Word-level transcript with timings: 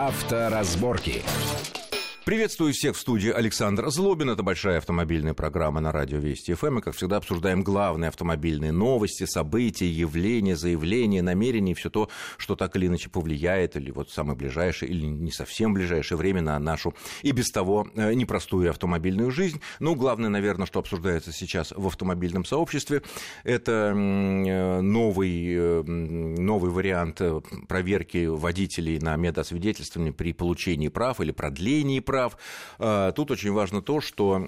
Авторазборки. 0.00 1.22
Приветствую 2.24 2.74
всех 2.74 2.96
в 2.96 3.00
студии 3.00 3.30
Александр 3.30 3.88
Злобин. 3.88 4.28
Это 4.28 4.42
большая 4.42 4.76
автомобильная 4.76 5.32
программа 5.32 5.80
на 5.80 5.90
радио 5.90 6.18
Вести 6.18 6.52
ФМ. 6.52 6.78
И, 6.78 6.82
как 6.82 6.94
всегда, 6.94 7.16
обсуждаем 7.16 7.62
главные 7.62 8.08
автомобильные 8.08 8.72
новости, 8.72 9.24
события, 9.24 9.88
явления, 9.88 10.54
заявления, 10.54 11.22
намерения, 11.22 11.74
все 11.74 11.88
то, 11.88 12.10
что 12.36 12.56
так 12.56 12.76
или 12.76 12.88
иначе 12.88 13.08
повлияет, 13.08 13.76
или 13.76 13.90
вот 13.90 14.10
самое 14.10 14.36
ближайшее, 14.36 14.90
или 14.90 15.06
не 15.06 15.32
совсем 15.32 15.72
ближайшее 15.72 16.18
время 16.18 16.42
на 16.42 16.58
нашу 16.58 16.94
и 17.22 17.32
без 17.32 17.50
того 17.50 17.88
э, 17.94 18.12
непростую 18.12 18.68
автомобильную 18.68 19.30
жизнь. 19.30 19.62
Ну, 19.78 19.94
главное, 19.94 20.28
наверное, 20.28 20.66
что 20.66 20.78
обсуждается 20.78 21.32
сейчас 21.32 21.72
в 21.74 21.86
автомобильном 21.86 22.44
сообществе, 22.44 23.02
это 23.44 23.94
э, 23.94 24.80
новый, 24.82 25.54
э, 25.54 25.82
новый 25.84 26.70
вариант 26.70 27.22
проверки 27.66 28.26
водителей 28.26 28.98
на 28.98 29.16
медосвидетельствование 29.16 30.12
при 30.12 30.34
получении 30.34 30.88
прав 30.88 31.22
или 31.22 31.30
продлении 31.30 32.00
прав. 32.10 32.36
А, 32.80 33.12
тут 33.12 33.30
очень 33.30 33.52
важно 33.52 33.82
то, 33.82 34.00
что 34.00 34.40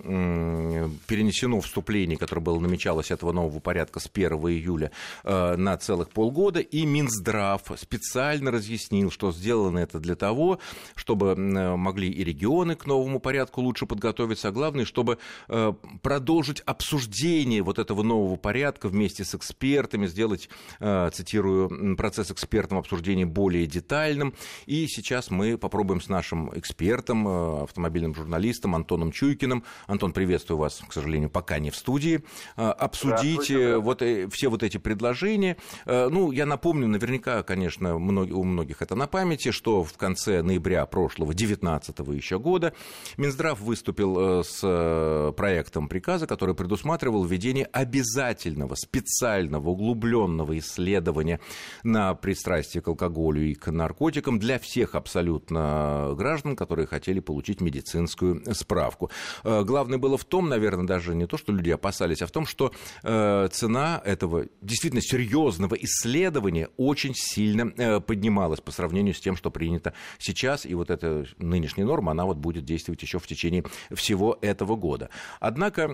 перенесено 1.06 1.60
вступление, 1.60 2.18
которое 2.18 2.40
было 2.40 2.58
намечалось 2.58 3.12
этого 3.12 3.30
нового 3.30 3.60
порядка 3.60 4.00
с 4.00 4.10
1 4.12 4.32
июля 4.32 4.90
а, 5.22 5.56
на 5.56 5.76
целых 5.76 6.10
полгода, 6.10 6.58
и 6.58 6.84
Минздрав 6.84 7.62
специально 7.76 8.50
разъяснил, 8.50 9.12
что 9.12 9.30
сделано 9.30 9.78
это 9.78 10.00
для 10.00 10.16
того, 10.16 10.58
чтобы 10.96 11.36
могли 11.36 12.10
и 12.10 12.24
регионы 12.24 12.74
к 12.74 12.86
новому 12.86 13.20
порядку 13.20 13.60
лучше 13.60 13.86
подготовиться, 13.86 14.48
а 14.48 14.50
главное, 14.50 14.84
чтобы 14.84 15.18
а, 15.48 15.76
продолжить 16.02 16.62
обсуждение 16.66 17.62
вот 17.62 17.78
этого 17.78 18.02
нового 18.02 18.34
порядка 18.34 18.88
вместе 18.88 19.24
с 19.24 19.36
экспертами, 19.36 20.08
сделать, 20.08 20.48
цитирую, 20.80 21.96
процесс 21.96 22.32
экспертного 22.32 22.80
обсуждения 22.80 23.24
более 23.24 23.66
детальным. 23.66 24.34
И 24.66 24.88
сейчас 24.88 25.30
мы 25.30 25.56
попробуем 25.56 26.00
с 26.00 26.08
нашим 26.08 26.50
экспертом, 26.58 27.51
автомобильным 27.60 28.14
журналистом 28.14 28.74
Антоном 28.74 29.12
Чуйкиным. 29.12 29.64
Антон, 29.86 30.12
приветствую 30.12 30.58
вас, 30.58 30.82
к 30.86 30.92
сожалению, 30.92 31.30
пока 31.30 31.58
не 31.58 31.70
в 31.70 31.76
студии. 31.76 32.22
А, 32.56 32.72
обсудить 32.72 33.50
вот, 33.82 34.02
э, 34.02 34.28
все 34.28 34.48
вот 34.48 34.62
эти 34.62 34.78
предложения. 34.78 35.56
Э, 35.86 36.08
ну, 36.08 36.32
я 36.32 36.46
напомню, 36.46 36.88
наверняка, 36.88 37.42
конечно, 37.42 37.96
у 37.96 38.44
многих 38.44 38.82
это 38.82 38.94
на 38.94 39.06
памяти, 39.06 39.50
что 39.50 39.84
в 39.84 39.92
конце 39.94 40.42
ноября 40.42 40.86
прошлого, 40.86 41.34
19 41.34 41.98
еще 42.14 42.38
года, 42.38 42.74
Минздрав 43.16 43.60
выступил 43.60 44.40
э, 44.40 44.42
с 44.44 45.32
проектом 45.36 45.88
приказа, 45.88 46.26
который 46.26 46.54
предусматривал 46.54 47.24
введение 47.24 47.66
обязательного, 47.66 48.74
специального, 48.74 49.70
углубленного 49.70 50.58
исследования 50.58 51.40
на 51.82 52.14
пристрастие 52.14 52.82
к 52.82 52.88
алкоголю 52.88 53.42
и 53.42 53.54
к 53.54 53.70
наркотикам 53.70 54.38
для 54.38 54.58
всех 54.58 54.94
абсолютно 54.94 56.14
граждан, 56.16 56.56
которые 56.56 56.86
хотели 56.86 57.20
получить 57.20 57.41
получить 57.42 57.60
медицинскую 57.60 58.42
справку. 58.54 59.10
Э, 59.42 59.64
главное 59.64 59.98
было 59.98 60.16
в 60.16 60.24
том, 60.24 60.48
наверное, 60.48 60.86
даже 60.86 61.12
не 61.16 61.26
то, 61.26 61.36
что 61.36 61.52
люди 61.52 61.70
опасались, 61.70 62.22
а 62.22 62.26
в 62.26 62.30
том, 62.30 62.46
что 62.46 62.70
э, 63.02 63.48
цена 63.50 64.00
этого 64.04 64.46
действительно 64.60 65.02
серьезного 65.02 65.74
исследования 65.74 66.68
очень 66.76 67.14
сильно 67.16 67.72
э, 67.76 68.00
поднималась 68.00 68.60
по 68.60 68.70
сравнению 68.70 69.14
с 69.14 69.20
тем, 69.20 69.34
что 69.34 69.50
принято 69.50 69.92
сейчас. 70.18 70.64
И 70.64 70.74
вот 70.74 70.90
эта 70.90 71.24
нынешняя 71.38 71.84
норма, 71.84 72.12
она 72.12 72.26
вот 72.26 72.36
будет 72.36 72.64
действовать 72.64 73.02
еще 73.02 73.18
в 73.18 73.26
течение 73.26 73.64
всего 73.92 74.38
этого 74.40 74.76
года. 74.76 75.08
Однако 75.40 75.88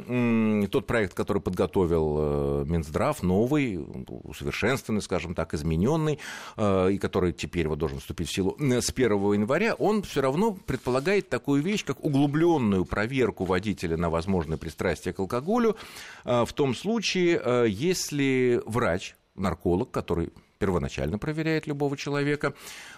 тот 0.71 0.87
проект, 0.87 1.15
который 1.15 1.41
подготовил 1.41 2.65
Минздрав, 2.67 3.23
новый, 3.23 3.79
усовершенствованный, 4.25 5.01
скажем 5.01 5.35
так, 5.35 5.55
измененный, 5.55 6.19
и 6.59 6.99
который 7.01 7.33
теперь 7.33 7.69
вот 7.69 7.79
должен 7.79 8.01
вступить 8.01 8.29
в 8.29 8.33
силу 8.33 8.57
с 8.59 8.91
1 8.91 9.11
января, 9.33 9.75
он 9.75 10.03
все 10.03 10.21
равно 10.21 10.59
предполагает 10.67 11.29
такую 11.39 11.62
вещь, 11.62 11.84
как 11.84 12.05
углубленную 12.05 12.84
проверку 12.84 13.44
водителя 13.44 13.97
на 13.97 14.11
возможное 14.11 14.59
пристрастие 14.59 15.15
к 15.15 15.21
алкоголю, 15.21 15.76
а, 16.25 16.44
в 16.44 16.53
том 16.53 16.75
случае, 16.75 17.41
а, 17.41 17.65
если 17.65 18.60
врач, 18.66 19.15
нарколог, 19.37 19.93
который 19.93 20.32
первоначально 20.59 21.19
проверяет 21.19 21.69
любого 21.69 21.97
человека, 21.97 22.54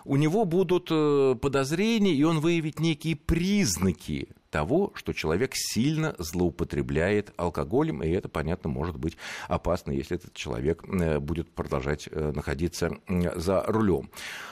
у 0.07 0.17
него 0.17 0.47
будут 0.47 0.89
э, 0.91 1.37
подозрения, 1.39 2.15
и 2.15 2.23
он 2.23 2.41
выявит 2.41 2.81
некие 2.81 3.17
признаки 3.17 4.29
того, 4.51 4.93
что 4.95 5.13
человек 5.13 5.53
сильно 5.55 6.15
злоупотребляет 6.19 7.33
алкоголем, 7.37 8.03
и 8.03 8.09
это, 8.09 8.29
понятно, 8.29 8.69
может 8.69 8.97
быть 8.99 9.17
опасно, 9.49 9.93
если 9.93 10.17
этот 10.17 10.35
человек 10.35 10.85
э, 10.87 11.19
будет 11.19 11.51
продолжать 11.51 12.09
э, 12.11 12.33
находиться 12.35 12.99
за 13.09 13.63
рулем. 13.67 14.11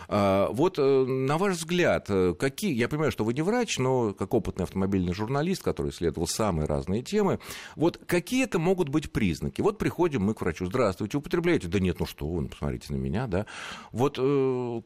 А, 0.08 0.48
вот, 0.50 0.78
э, 0.78 1.04
на 1.04 1.36
ваш 1.36 1.56
взгляд, 1.56 2.08
какие, 2.38 2.74
я 2.74 2.88
понимаю, 2.88 3.12
что 3.12 3.24
вы 3.24 3.34
не 3.34 3.42
врач, 3.42 3.78
но 3.78 4.14
как 4.14 4.32
опытный 4.34 4.64
автомобильный 4.64 5.12
журналист, 5.12 5.62
который 5.62 5.90
исследовал 5.90 6.28
самые 6.28 6.66
разные 6.66 7.02
темы, 7.02 7.40
вот 7.76 8.00
какие 8.06 8.44
это 8.44 8.58
могут 8.58 8.88
быть 8.88 9.10
признаки? 9.12 9.60
Вот 9.60 9.78
приходим 9.78 10.22
мы 10.22 10.34
к 10.34 10.40
врачу, 10.40 10.66
здравствуйте, 10.66 11.18
употребляете? 11.18 11.68
Да 11.68 11.80
нет, 11.80 11.98
ну 12.00 12.06
что 12.06 12.26
вы, 12.28 12.42
ну, 12.42 12.48
посмотрите 12.48 12.92
на 12.92 12.96
меня, 12.96 13.26
да. 13.26 13.46
Вот 13.92 14.18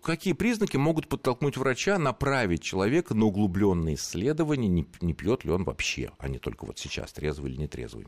какие 0.03 0.33
признаки 0.33 0.77
могут 0.77 1.09
подтолкнуть 1.09 1.57
врача 1.57 1.99
направить 1.99 2.63
человека 2.63 3.15
на 3.15 3.27
углубленные 3.27 3.97
исследования, 3.97 4.87
не 5.03 5.15
пьет 5.15 5.45
ли 5.45 5.53
он 5.53 5.65
вообще, 5.65 6.11
а 6.19 6.29
не 6.29 6.39
только 6.39 6.65
вот 6.65 6.79
сейчас, 6.79 7.13
трезвый 7.13 7.51
или 7.51 7.61
не 7.61 7.69
трезвый. 7.69 8.07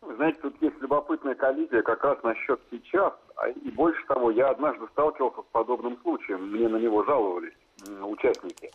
Вы 0.00 0.14
знаете, 0.16 0.38
тут 0.42 0.54
есть 0.60 0.80
любопытная 0.80 1.34
коллизия 1.34 1.82
как 1.82 2.04
раз 2.04 2.22
насчет 2.22 2.60
сейчас. 2.70 3.14
А, 3.36 3.48
и 3.48 3.70
больше 3.70 4.04
того, 4.06 4.30
я 4.30 4.50
однажды 4.50 4.86
сталкивался 4.92 5.40
с 5.40 5.52
подобным 5.52 5.98
случаем. 6.02 6.50
Мне 6.50 6.68
на 6.68 6.76
него 6.76 7.04
жаловались 7.04 7.54
участники. 8.02 8.70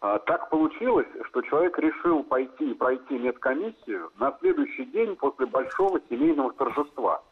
А, 0.00 0.18
так 0.20 0.48
получилось, 0.50 1.08
что 1.28 1.42
человек 1.42 1.78
решил 1.78 2.22
пойти 2.22 2.70
и 2.70 2.74
пройти 2.74 3.18
медкомиссию 3.18 4.10
на 4.18 4.36
следующий 4.40 4.84
день 4.86 5.16
после 5.16 5.46
большого 5.46 6.00
семейного 6.08 6.52
торжества. 6.52 7.22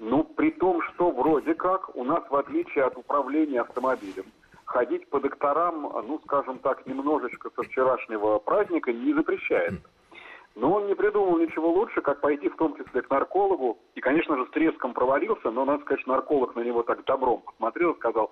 Ну, 0.00 0.24
при 0.24 0.50
том, 0.52 0.80
что 0.82 1.10
вроде 1.10 1.54
как 1.54 1.94
у 1.94 2.04
нас, 2.04 2.22
в 2.30 2.36
отличие 2.36 2.84
от 2.84 2.96
управления 2.96 3.60
автомобилем, 3.60 4.24
ходить 4.66 5.08
по 5.08 5.20
докторам, 5.20 5.82
ну, 5.82 6.20
скажем 6.24 6.58
так, 6.58 6.86
немножечко 6.86 7.50
со 7.54 7.62
вчерашнего 7.62 8.38
праздника 8.38 8.92
не 8.92 9.14
запрещается. 9.14 9.88
Но 10.56 10.72
он 10.72 10.86
не 10.86 10.94
придумал 10.94 11.38
ничего 11.38 11.70
лучше, 11.70 12.00
как 12.00 12.20
пойти 12.20 12.48
в 12.48 12.56
том 12.56 12.76
числе 12.76 13.02
к 13.02 13.10
наркологу. 13.10 13.78
И, 13.94 14.00
конечно 14.00 14.36
же, 14.36 14.46
с 14.46 14.50
треском 14.50 14.94
провалился, 14.94 15.50
но, 15.50 15.64
надо 15.64 15.82
сказать, 15.84 16.06
нарколог 16.06 16.56
на 16.56 16.60
него 16.60 16.82
так 16.82 17.04
добром 17.04 17.42
посмотрел 17.42 17.92
и 17.92 17.96
сказал, 17.96 18.30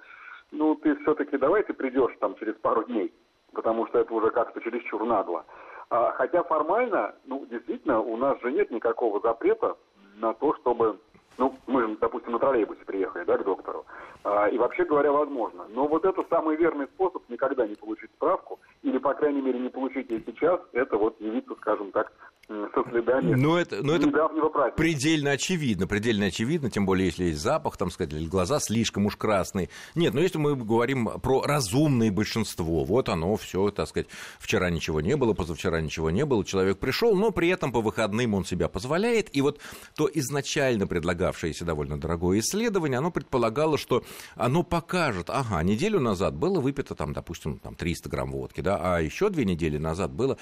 ну, 0.51 0.75
ты 0.75 0.97
все-таки 1.03 1.37
давай 1.37 1.63
ты 1.63 1.75
придешь 1.75 2.17
там 2.21 2.35
через 2.37 2.55
пару 2.55 2.85
дней, 2.85 3.13
потому 3.53 3.87
что 3.89 3.99
это 3.99 4.13
уже 4.15 4.31
как-то 4.31 4.61
чересчур 4.61 5.05
нагло. 5.05 5.45
А, 5.91 6.13
хотя 6.13 6.43
формально, 6.45 7.15
ну, 7.27 7.45
действительно, 7.47 8.01
у 8.01 8.17
нас 8.17 8.41
же 8.41 8.53
нет 8.53 8.71
никакого 8.71 9.21
запрета 9.21 9.77
на 10.17 10.33
то, 10.33 10.55
чтобы 10.57 10.99
ну, 11.39 11.55
мы, 11.67 11.97
допустим, 12.01 12.33
на 12.33 12.39
троллейбусе 12.39 12.85
приехали, 12.85 13.25
да, 13.25 13.39
к 13.39 13.45
доктору. 13.45 13.85
А, 14.23 14.49
и 14.49 14.59
вообще 14.59 14.85
говоря, 14.85 15.13
возможно. 15.13 15.67
Но 15.71 15.87
вот 15.87 16.05
это 16.05 16.25
самый 16.31 16.57
верный 16.57 16.87
способ 16.87 17.23
никогда 17.29 17.67
не 17.67 17.75
получить 17.75 18.11
справку, 18.17 18.61
или, 18.83 18.99
по 18.99 19.15
крайней 19.15 19.43
мере, 19.43 19.59
не 19.59 19.69
получить 19.69 20.11
ее 20.11 20.23
сейчас, 20.27 20.61
это 20.73 20.97
вот 20.97 21.21
явиться, 21.21 21.55
скажем 21.57 21.91
так, 21.93 22.13
со 22.47 22.91
следами 22.91 23.35
но 23.35 23.49
ну, 23.49 23.57
это, 23.57 23.77
но 23.77 23.93
ну, 23.93 23.95
это 23.95 24.11
праздника. 24.11 24.77
предельно 24.77 25.31
очевидно, 25.31 25.87
предельно 25.87 26.27
очевидно, 26.27 26.71
тем 26.71 26.85
более, 26.85 27.07
если 27.07 27.25
есть 27.25 27.41
запах, 27.41 27.77
там 27.77 27.91
сказать, 27.91 28.13
или 28.13 28.27
глаза 28.27 28.61
слишком 28.61 29.07
уж 29.07 29.17
красные. 29.17 29.71
Нет, 29.95 30.13
но 30.13 30.21
если 30.21 30.39
мы 30.39 30.55
говорим 30.55 31.09
про 31.23 31.43
разумное 31.43 32.13
большинство, 32.13 32.85
вот 32.85 33.09
оно 33.09 33.37
все, 33.37 33.71
так 33.71 33.89
сказать, 33.89 34.09
вчера 34.39 34.71
ничего 34.71 35.01
не 35.01 35.17
было, 35.17 35.33
позавчера 35.33 35.81
ничего 35.81 36.11
не 36.11 36.25
было, 36.25 36.45
человек 36.45 36.79
пришел, 36.79 37.17
но 37.17 37.31
при 37.31 37.49
этом 37.49 37.73
по 37.73 37.81
выходным 37.81 38.35
он 38.35 38.45
себя 38.45 38.69
позволяет, 38.69 39.35
и 39.35 39.41
вот 39.41 39.59
то 39.97 40.09
изначально 40.13 40.87
предлагавшееся 41.25 41.65
довольно 41.65 41.99
дорогое 41.99 42.41
исследование, 42.41 42.99
оно 42.99 43.11
предполагало, 43.11 43.79
что 43.79 44.03
оно 44.37 44.63
покажет, 44.63 45.31
ага, 45.31 45.63
неделю 45.63 46.01
назад 46.01 46.35
было 46.35 46.61
выпито 46.61 46.95
там, 46.95 47.13
допустим, 47.13 47.59
там 47.59 47.75
300 47.75 48.09
грамм 48.11 48.33
водки, 48.33 48.61
да, 48.61 48.79
а 48.81 49.01
еще 49.01 49.31
две 49.31 49.45
недели 49.45 49.79
назад 49.79 50.13
было 50.13 50.37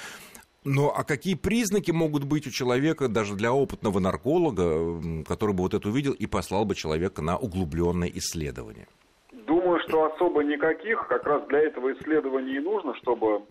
но 0.64 0.92
а 0.96 1.02
какие 1.02 1.34
признаки 1.34 1.90
могут 1.90 2.22
быть 2.22 2.46
у 2.46 2.50
человека, 2.50 3.08
даже 3.08 3.34
для 3.34 3.52
опытного 3.52 3.98
нарколога, 3.98 5.24
который 5.26 5.56
бы 5.56 5.62
вот 5.64 5.74
это 5.74 5.88
увидел 5.88 6.12
и 6.12 6.26
послал 6.26 6.64
бы 6.64 6.76
человека 6.76 7.20
на 7.20 7.36
углубленное 7.36 8.08
исследование? 8.14 8.86
Думаю, 9.32 9.80
что 9.88 10.04
особо 10.04 10.44
никаких. 10.44 11.08
Как 11.08 11.26
раз 11.26 11.44
для 11.48 11.58
этого 11.58 11.92
исследования 11.94 12.58
и 12.58 12.60
нужно, 12.60 12.94
чтобы 13.02 13.42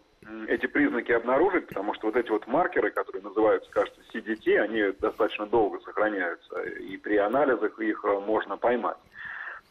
эти 0.48 0.68
признаки 0.68 1.12
обнаружить, 1.12 1.68
потому 1.68 1.94
что 1.94 2.08
вот 2.08 2.16
эти 2.16 2.30
вот 2.30 2.46
маркеры, 2.48 2.92
которые 2.92 3.24
называются, 3.24 3.70
кажется, 3.72 4.00
CDT, 4.14 4.58
они 4.58 4.92
достаточно 5.00 5.46
долго 5.46 5.80
сохраняются, 5.80 6.62
и 6.62 6.98
при 6.98 7.18
анализах 7.18 7.80
их 7.80 8.06
э, 8.06 8.20
можно 8.20 8.58
поймать. 8.58 8.98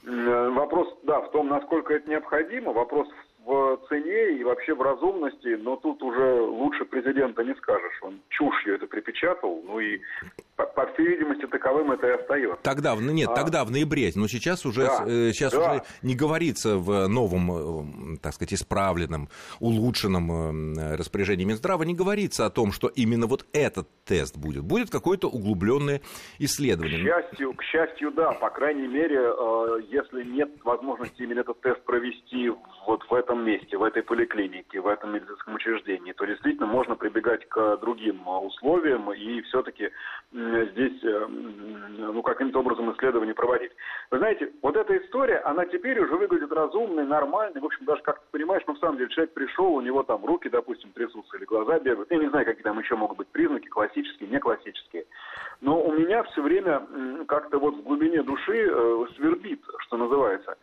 Вопрос, 0.02 0.88
да, 1.02 1.20
в 1.20 1.30
том, 1.30 1.48
насколько 1.48 1.92
это 1.92 2.08
необходимо, 2.08 2.72
вопрос 2.72 3.06
в 3.44 3.78
цене 3.88 4.38
и 4.38 4.44
вообще 4.44 4.74
в 4.74 4.82
разумности, 4.82 5.58
но 5.60 5.76
тут 5.76 6.02
уже 6.02 6.40
лучше 6.40 6.84
президента 6.84 7.44
не 7.44 7.54
скажешь. 7.56 7.98
Он 8.02 8.20
чушью 8.28 8.74
это 8.74 8.86
припечатал, 8.86 9.62
ну 9.66 9.78
и 9.78 10.00
по, 10.60 10.66
по 10.66 10.92
всей 10.92 11.08
видимости, 11.08 11.46
таковым 11.46 11.92
это 11.92 12.06
и 12.06 12.10
остается. 12.10 12.58
Тогда, 12.62 12.94
нет, 12.96 13.30
а, 13.30 13.34
тогда 13.34 13.64
в 13.64 13.70
ноябре, 13.70 14.10
но 14.14 14.28
сейчас 14.28 14.66
уже, 14.66 14.82
да, 14.86 15.04
э, 15.06 15.32
сейчас 15.32 15.52
да. 15.52 15.58
уже 15.58 15.82
не 16.02 16.14
говорится 16.14 16.76
в 16.76 17.06
новом, 17.08 18.14
э, 18.14 18.18
так 18.22 18.34
сказать, 18.34 18.54
исправленном, 18.54 19.28
улучшенном 19.60 20.78
э, 20.78 20.96
распоряжении 20.96 21.44
Минздрава, 21.44 21.84
не 21.84 21.94
говорится 21.94 22.46
о 22.46 22.50
том, 22.50 22.72
что 22.72 22.88
именно 22.88 23.26
вот 23.26 23.46
этот 23.52 23.88
тест 24.04 24.36
будет. 24.36 24.62
Будет 24.62 24.90
какое-то 24.90 25.28
углубленное 25.28 26.00
исследование. 26.38 26.98
К 26.98 27.02
счастью, 27.02 27.54
к 27.54 27.62
счастью, 27.62 28.12
да. 28.12 28.32
По 28.32 28.50
крайней 28.50 28.88
мере, 28.88 29.20
если 29.90 30.24
нет 30.24 30.50
возможности 30.64 31.22
именно 31.22 31.40
этот 31.40 31.60
тест 31.60 31.82
провести 31.84 32.50
вот 32.86 33.04
в 33.08 33.14
этом 33.14 33.44
месте, 33.44 33.76
в 33.76 33.82
этой 33.82 34.02
поликлинике, 34.02 34.80
в 34.80 34.86
этом 34.86 35.14
медицинском 35.14 35.54
учреждении, 35.54 36.12
то 36.12 36.24
действительно 36.24 36.66
можно 36.66 36.96
прибегать 36.96 37.48
к 37.48 37.76
другим 37.78 38.26
условиям 38.26 39.12
и 39.12 39.40
все-таки 39.42 39.90
здесь, 40.72 41.04
э, 41.04 41.26
ну, 41.28 42.22
каким-то 42.22 42.60
образом 42.60 42.92
исследование 42.92 43.34
проводить. 43.34 43.72
Вы 44.10 44.18
знаете, 44.18 44.52
вот 44.62 44.76
эта 44.76 44.96
история, 44.98 45.38
она 45.38 45.64
теперь 45.66 46.00
уже 46.00 46.16
выглядит 46.16 46.52
разумной, 46.52 47.04
нормальной. 47.04 47.60
В 47.60 47.64
общем, 47.64 47.84
даже 47.84 48.02
как 48.02 48.20
ты 48.20 48.26
понимаешь, 48.30 48.62
ну, 48.66 48.74
в 48.74 48.78
самом 48.78 48.98
деле, 48.98 49.10
человек 49.10 49.32
пришел, 49.34 49.74
у 49.74 49.80
него 49.80 50.02
там 50.02 50.24
руки, 50.24 50.48
допустим, 50.48 50.92
трясутся 50.92 51.36
или 51.36 51.44
глаза 51.44 51.78
бегают. 51.78 52.10
Я 52.10 52.18
не 52.18 52.28
знаю, 52.28 52.46
какие 52.46 52.62
там 52.62 52.78
еще 52.78 52.96
могут 52.96 53.18
быть 53.18 53.28
признаки, 53.28 53.68
классические, 53.68 54.28
не 54.28 54.38
классические. 54.38 55.06
Но 55.60 55.82
у 55.82 55.92
меня 55.92 56.22
все 56.24 56.42
время 56.42 56.86
как-то 57.26 57.58
вот 57.58 57.76
в 57.76 57.82
глубине 57.82 58.22
души 58.22 58.68
э, 58.70 59.04
свербит, 59.16 59.60
что 59.78 59.96
называется. 59.96 60.56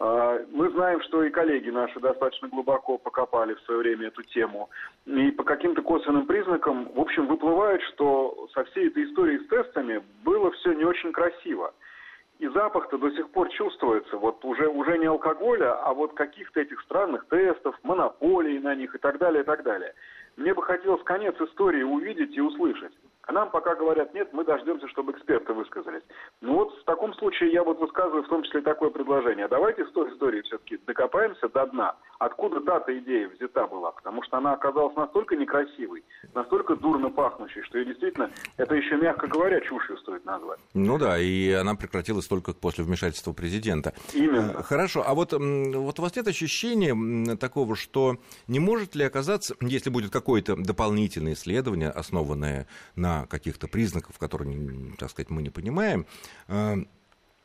А, 0.00 0.42
мы 0.50 0.70
знаем, 0.70 1.02
что 1.02 1.22
и 1.22 1.30
коллеги 1.30 1.68
наши 1.68 2.00
достаточно 2.00 2.48
глубоко 2.48 2.96
покопали 2.96 3.52
в 3.52 3.60
свое 3.60 3.80
время 3.80 4.06
эту 4.06 4.22
тему. 4.22 4.70
И 5.04 5.30
по 5.30 5.44
каким-то 5.44 5.82
косвенным 5.82 6.26
признакам, 6.26 6.90
в 6.94 7.00
общем, 7.00 7.26
выплывает, 7.26 7.82
что 7.82 8.48
со 8.54 8.64
всей 8.64 8.88
этой 8.88 9.04
историей 9.04 9.44
с 9.44 9.48
тестами 9.48 10.02
было 10.24 10.50
все 10.52 10.72
не 10.72 10.84
очень 10.84 11.12
красиво. 11.12 11.74
И 12.38 12.48
запах-то 12.48 12.96
до 12.96 13.10
сих 13.10 13.28
пор 13.28 13.50
чувствуется. 13.50 14.16
Вот 14.16 14.42
уже, 14.42 14.68
уже 14.68 14.96
не 14.96 15.04
алкоголя, 15.04 15.74
а 15.84 15.92
вот 15.92 16.14
каких-то 16.14 16.60
этих 16.60 16.80
странных 16.80 17.26
тестов, 17.26 17.78
монополий 17.82 18.58
на 18.58 18.74
них 18.74 18.94
и 18.94 18.98
так 18.98 19.18
далее, 19.18 19.42
и 19.42 19.44
так 19.44 19.62
далее. 19.62 19.92
Мне 20.38 20.54
бы 20.54 20.62
хотелось 20.62 21.02
конец 21.02 21.38
истории 21.38 21.82
увидеть 21.82 22.34
и 22.34 22.40
услышать. 22.40 22.92
А 23.30 23.32
нам 23.32 23.48
пока 23.52 23.76
говорят, 23.76 24.12
нет, 24.12 24.32
мы 24.32 24.44
дождемся, 24.44 24.88
чтобы 24.88 25.12
эксперты 25.12 25.52
высказались. 25.52 26.02
Ну 26.40 26.54
вот 26.54 26.76
в 26.80 26.84
таком 26.84 27.14
случае 27.14 27.52
я 27.52 27.62
вот 27.62 27.78
высказываю 27.78 28.24
в 28.24 28.28
том 28.28 28.42
числе 28.42 28.60
такое 28.60 28.90
предложение. 28.90 29.46
Давайте 29.46 29.86
с 29.86 29.92
той 29.92 30.12
истории 30.12 30.42
все-таки 30.42 30.78
докопаемся 30.84 31.48
до 31.48 31.64
дна. 31.66 31.94
Откуда 32.18 32.60
та-то 32.60 32.98
идея 32.98 33.28
взята 33.28 33.68
была? 33.68 33.92
Потому 33.92 34.24
что 34.24 34.38
она 34.38 34.54
оказалась 34.54 34.96
настолько 34.96 35.36
некрасивой, 35.36 36.04
настолько 36.34 36.74
дурно 36.74 37.08
пахнущей, 37.08 37.62
что 37.62 37.78
ее 37.78 37.84
действительно, 37.84 38.32
это 38.56 38.74
еще 38.74 38.96
мягко 38.96 39.28
говоря, 39.28 39.60
чушью 39.60 39.96
стоит 39.98 40.24
назвать. 40.24 40.58
Ну 40.74 40.98
да, 40.98 41.16
и 41.16 41.52
она 41.52 41.76
прекратилась 41.76 42.26
только 42.26 42.52
после 42.52 42.82
вмешательства 42.82 43.32
президента. 43.32 43.94
Именно. 44.12 44.56
Э, 44.58 44.62
хорошо, 44.64 45.04
а 45.06 45.14
вот, 45.14 45.32
вот 45.34 45.98
у 45.98 46.02
вас 46.02 46.16
нет 46.16 46.26
ощущения 46.26 47.36
такого, 47.36 47.76
что 47.76 48.16
не 48.48 48.58
может 48.58 48.96
ли 48.96 49.04
оказаться, 49.04 49.54
если 49.60 49.88
будет 49.88 50.10
какое-то 50.10 50.56
дополнительное 50.56 51.34
исследование, 51.34 51.90
основанное 51.90 52.66
на 52.96 53.19
каких-то 53.26 53.68
признаков, 53.68 54.18
которые, 54.18 54.94
так 54.98 55.10
сказать, 55.10 55.30
мы 55.30 55.42
не 55.42 55.50
понимаем, 55.50 56.06
э, 56.48 56.76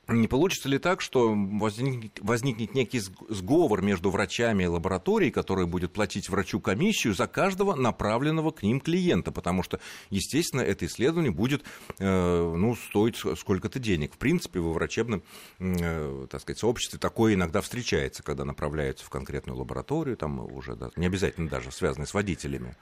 не 0.07 0.27
получится 0.27 0.69
ли 0.69 0.77
так, 0.77 1.01
что 1.01 1.33
возникнет, 1.35 2.19
возникнет 2.21 2.75
некий 2.75 2.99
сговор 2.99 3.81
между 3.81 4.11
врачами 4.11 4.63
и 4.63 4.67
лабораторией, 4.67 5.31
которая 5.31 5.65
будет 5.65 5.93
платить 5.93 6.29
врачу 6.29 6.59
комиссию 6.59 7.15
за 7.15 7.25
каждого 7.25 7.73
направленного 7.75 8.51
к 8.51 8.61
ним 8.61 8.79
клиента? 8.79 9.31
Потому 9.31 9.63
что, 9.63 9.79
естественно, 10.11 10.61
это 10.61 10.85
исследование 10.85 11.31
будет 11.31 11.63
э, 11.97 12.55
ну, 12.55 12.75
стоить 12.75 13.17
сколько-то 13.17 13.79
денег. 13.79 14.13
В 14.13 14.17
принципе, 14.17 14.59
во 14.59 14.73
врачебном 14.73 15.23
э, 15.59 16.27
так 16.29 16.41
сказать, 16.41 16.59
сообществе 16.59 16.99
такое 16.99 17.33
иногда 17.33 17.61
встречается, 17.61 18.21
когда 18.21 18.45
направляются 18.45 19.05
в 19.05 19.09
конкретную 19.09 19.57
лабораторию, 19.57 20.17
там 20.17 20.39
уже 20.53 20.75
да, 20.75 20.91
не 20.95 21.07
обязательно 21.07 21.49
даже 21.49 21.71
связанные 21.71 22.07
с 22.07 22.13
водителями 22.13 22.75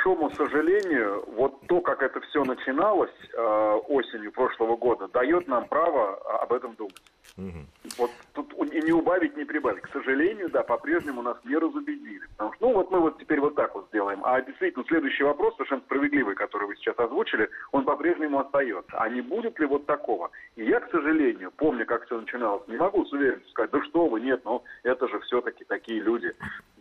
большому 0.00 0.30
сожалению, 0.30 1.24
вот 1.36 1.60
то, 1.66 1.80
как 1.80 2.02
это 2.02 2.20
все 2.20 2.44
начиналось 2.44 3.10
э, 3.34 3.80
осенью 3.88 4.32
прошлого 4.32 4.76
года, 4.76 5.08
дает 5.08 5.46
нам 5.48 5.68
право 5.68 6.16
об 6.42 6.52
этом 6.52 6.74
думать. 6.76 7.09
Угу. 7.36 7.66
Вот 7.98 8.10
тут 8.32 8.52
и 8.72 8.80
не 8.82 8.92
убавить, 8.92 9.36
не 9.36 9.44
прибавить. 9.44 9.82
К 9.82 9.92
сожалению, 9.92 10.50
да, 10.50 10.62
по-прежнему 10.62 11.22
нас 11.22 11.36
не 11.44 11.56
разубедили. 11.56 12.20
Потому 12.36 12.52
что, 12.54 12.66
ну 12.66 12.74
вот 12.74 12.90
мы 12.90 13.00
вот 13.00 13.18
теперь 13.18 13.40
вот 13.40 13.54
так 13.54 13.74
вот 13.74 13.86
сделаем. 13.88 14.20
А 14.24 14.40
действительно, 14.40 14.84
следующий 14.86 15.24
вопрос, 15.24 15.54
совершенно 15.54 15.82
справедливый, 15.82 16.34
который 16.34 16.66
вы 16.66 16.76
сейчас 16.76 16.98
озвучили, 16.98 17.48
он 17.72 17.84
по-прежнему 17.84 18.40
остается. 18.40 18.96
А 18.98 19.08
не 19.08 19.20
будет 19.20 19.58
ли 19.58 19.66
вот 19.66 19.86
такого? 19.86 20.30
И 20.56 20.64
я, 20.64 20.80
к 20.80 20.90
сожалению, 20.90 21.52
помню, 21.56 21.86
как 21.86 22.06
все 22.06 22.20
начиналось, 22.20 22.66
не 22.68 22.76
могу 22.76 23.04
с 23.04 23.12
уверенностью 23.12 23.50
сказать, 23.50 23.70
да 23.70 23.82
что 23.84 24.06
вы, 24.06 24.20
нет, 24.20 24.42
ну 24.44 24.62
это 24.82 25.08
же 25.08 25.18
все-таки 25.20 25.64
такие 25.64 26.00
люди. 26.00 26.32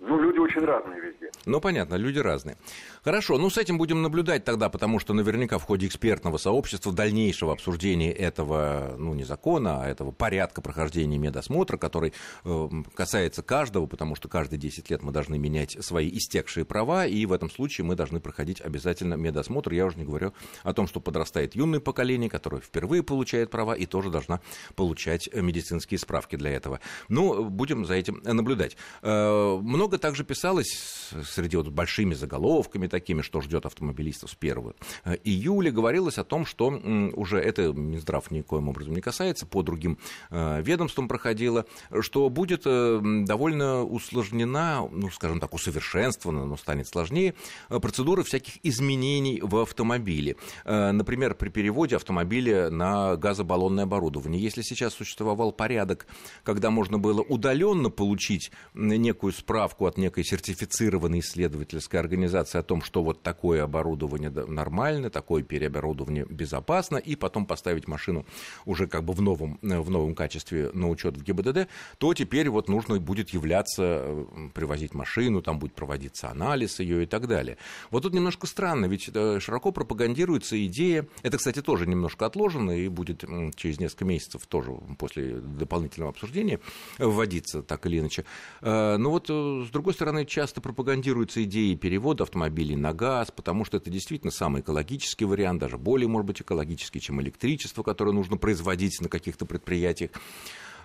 Ну, 0.02 0.20
люди 0.20 0.40
очень 0.40 0.62
разные 0.62 1.02
везде. 1.02 1.30
Ну, 1.46 1.60
понятно, 1.60 1.96
люди 1.96 2.20
разные. 2.20 2.58
Хорошо, 3.04 3.38
ну 3.38 3.50
с 3.50 3.58
этим 3.58 3.78
будем 3.78 4.02
наблюдать 4.02 4.46
тогда, 4.46 4.70
потому 4.70 5.00
что 5.00 5.14
наверняка 5.14 5.58
в 5.58 5.64
ходе 5.64 5.88
экспертного 5.88 6.38
сообщества 6.38 6.94
дальнейшего 6.94 7.52
обсуждения 7.54 8.12
этого, 8.12 8.96
ну, 8.98 9.14
не 9.14 9.24
закона, 9.24 9.84
а 9.84 9.88
этого 9.88 10.12
порядка 10.12 10.39
прохождения 10.48 11.18
медосмотра, 11.18 11.78
который 11.78 12.14
э, 12.44 12.70
касается 12.94 13.44
каждого, 13.44 13.86
потому 13.86 14.16
что 14.16 14.28
каждые 14.28 14.60
10 14.60 14.90
лет 14.90 15.04
мы 15.04 15.12
должны 15.12 15.38
менять 15.38 15.78
свои 15.84 16.10
истекшие 16.10 16.66
права, 16.66 17.06
и 17.06 17.26
в 17.26 17.34
этом 17.34 17.50
случае 17.50 17.86
мы 17.86 17.96
должны 17.96 18.20
проходить 18.20 18.62
обязательно 18.62 19.16
медосмотр. 19.16 19.72
Я 19.74 19.86
уже 19.86 19.98
не 19.98 20.06
говорю 20.06 20.34
о 20.64 20.74
том, 20.74 20.88
что 20.88 21.00
подрастает 21.00 21.56
юное 21.56 21.80
поколение, 21.80 22.30
которое 22.30 22.62
впервые 22.62 23.04
получает 23.04 23.50
права 23.52 23.74
и 23.74 23.86
тоже 23.86 24.10
должна 24.10 24.42
получать 24.76 25.30
медицинские 25.34 25.98
справки 25.98 26.36
для 26.36 26.52
этого. 26.52 26.80
Ну, 27.08 27.46
будем 27.46 27.86
за 27.86 27.96
этим 27.96 28.22
наблюдать. 28.24 28.78
Э, 29.02 29.58
много 29.62 29.98
также 29.98 30.24
писалось 30.24 31.14
среди 31.26 31.58
вот 31.58 31.70
большими 31.70 32.14
заголовками 32.14 32.88
такими, 32.88 33.22
что 33.22 33.42
ждет 33.42 33.66
автомобилистов 33.66 34.32
с 34.32 34.38
1 34.40 34.74
э, 35.06 35.18
июля, 35.24 35.72
говорилось 35.72 36.18
о 36.18 36.24
том, 36.24 36.46
что 36.46 36.68
уже 36.68 37.40
это 37.40 37.74
Минздрав 37.74 38.32
никоим 38.32 38.70
образом 38.70 38.94
не 38.94 39.02
касается, 39.02 39.46
по 39.46 39.64
другим 39.64 39.98
э, 40.30 40.62
ведомствам 40.62 41.08
проходило, 41.08 41.66
что 42.02 42.30
будет 42.30 42.64
э, 42.66 43.00
довольно 43.26 43.84
усложнена, 43.84 44.88
ну, 44.92 45.10
скажем 45.10 45.40
так, 45.40 45.54
усовершенствована, 45.54 46.46
но 46.46 46.58
станет 46.58 46.88
сложнее, 46.88 47.34
процедура 47.70 48.24
всяких 48.24 48.64
изменений 48.64 49.40
в 49.42 49.58
автомобиле. 49.58 50.36
Например, 50.66 51.36
при 51.36 51.50
переводе 51.50 51.96
автомобиля 51.96 52.70
на 52.70 53.16
газобаллонное 53.16 53.84
оборудование. 53.84 54.42
Если 54.42 54.62
сейчас 54.62 54.94
существовал 54.94 55.52
порядок, 55.52 56.08
когда 56.44 56.70
можно 56.70 56.98
было 56.98 57.22
удаленно 57.22 57.90
получить 57.90 58.52
некую 58.74 59.34
справку 59.34 59.86
от 59.86 59.98
некой 59.98 60.24
сертифицированной 60.24 61.20
исследовательской 61.20 62.00
организации 62.00 62.58
о 62.58 62.64
том, 62.64 62.82
что 62.82 63.04
вот 63.04 63.24
такое 63.24 63.64
оборудование 63.64 64.30
нормально, 64.30 65.10
такое 65.10 65.44
переоборудование 65.44 66.26
безопасно, 66.30 66.98
и 66.98 67.16
потом 67.16 67.46
поставить 67.46 67.88
машину 67.88 68.26
уже 68.66 68.88
как 68.88 69.04
бы 69.04 69.14
в 69.14 69.22
новом, 69.22 69.60
э, 69.62 69.80
в 69.80 69.90
новом 69.90 70.09
качестве 70.16 70.72
на 70.74 70.90
учет 70.90 71.18
в 71.18 71.24
ГИБДД, 71.24 71.68
то 71.98 72.14
теперь 72.14 72.50
вот 72.50 72.70
нужно 72.70 73.00
будет 73.00 73.30
являться, 73.32 73.84
э, 73.84 74.26
привозить 74.54 74.94
машину, 74.94 75.42
там 75.42 75.60
будет 75.60 75.74
проводиться 75.74 76.30
анализ 76.30 76.80
ее 76.80 77.04
и 77.04 77.06
так 77.06 77.28
далее. 77.28 77.58
Вот 77.92 78.04
тут 78.04 78.14
немножко 78.14 78.48
странно, 78.48 78.86
ведь 78.86 79.10
э, 79.14 79.40
широко 79.40 79.72
пропагандируется 79.72 80.64
идея, 80.66 81.08
это, 81.24 81.38
кстати, 81.38 81.62
тоже 81.62 81.88
немножко 81.88 82.26
отложено 82.26 82.72
и 82.72 82.88
будет 82.88 83.24
через 83.56 83.80
несколько 83.80 84.06
месяцев 84.06 84.46
тоже 84.48 84.72
после 84.98 85.40
дополнительного 85.40 86.12
обсуждения 86.12 86.60
вводиться 86.98 87.62
так 87.62 87.86
или 87.86 88.00
иначе. 88.00 88.26
Но 88.62 89.10
вот, 89.10 89.30
с 89.30 89.70
другой 89.70 89.94
стороны, 89.94 90.26
часто 90.26 90.62
пропагандируется 90.62 91.44
идея 91.44 91.76
перевода 91.76 92.24
автомобилей 92.24 92.76
на 92.76 92.94
газ, 92.94 93.32
потому 93.32 93.66
что 93.66 93.78
это 93.78 93.90
действительно 93.90 94.32
самый 94.32 94.62
экологический 94.62 95.26
вариант, 95.26 95.60
даже 95.60 95.78
более, 95.78 96.08
может 96.08 96.26
быть, 96.26 96.42
экологический, 96.42 97.02
чем 97.02 97.22
электричество, 97.22 97.84
которое 97.84 98.12
нужно 98.12 98.38
производить 98.38 99.00
на 99.02 99.10
каких-то 99.10 99.46
предприятиях. 99.46 99.99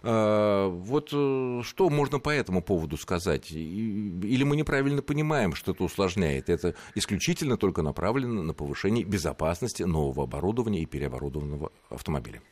А, 0.07 0.69
вот 0.69 1.11
э, 1.13 1.61
что 1.63 1.89
можно 1.89 2.19
по 2.19 2.29
этому 2.29 2.63
поводу 2.63 2.97
сказать? 2.99 3.51
Или 3.51 4.45
мы 4.45 4.57
неправильно 4.57 5.01
понимаем, 5.01 5.55
что 5.55 5.73
это 5.73 5.83
усложняет? 5.83 6.51
Это 6.51 6.75
исключительно 6.95 7.57
только 7.57 7.83
направлено 7.83 8.43
на 8.43 8.53
повышение 8.53 9.05
безопасности 9.05 9.83
нового 9.83 10.25
оборудования 10.25 10.83
и 10.83 10.87
переоборудованного 10.87 11.73
автомобиля? 11.89 12.43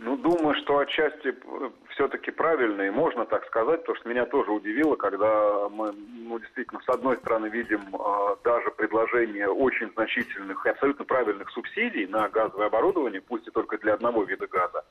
Ну, 0.00 0.16
думаю, 0.16 0.54
что 0.62 0.78
отчасти 0.78 1.28
э, 1.28 1.70
все-таки 1.90 2.30
правильно, 2.30 2.82
и 2.82 2.90
можно 2.90 3.26
так 3.26 3.44
сказать, 3.46 3.80
потому 3.80 3.96
что 3.98 4.08
меня 4.08 4.24
тоже 4.24 4.50
удивило, 4.50 4.96
когда 4.96 5.68
мы, 5.68 5.92
ну, 5.92 6.38
действительно, 6.38 6.80
с 6.80 6.88
одной 6.88 7.18
стороны, 7.18 7.48
видим 7.48 7.94
э, 7.94 8.36
даже 8.42 8.70
предложение 8.70 9.48
очень 9.48 9.92
значительных 9.92 10.64
и 10.64 10.70
абсолютно 10.70 11.04
правильных 11.04 11.50
субсидий 11.50 12.06
на 12.06 12.26
газовое 12.30 12.68
оборудование, 12.68 13.20
пусть 13.20 13.46
и 13.46 13.50
только 13.50 13.76
для 13.76 13.92
одного 13.92 14.24
вида 14.24 14.46
газа, 14.46 14.82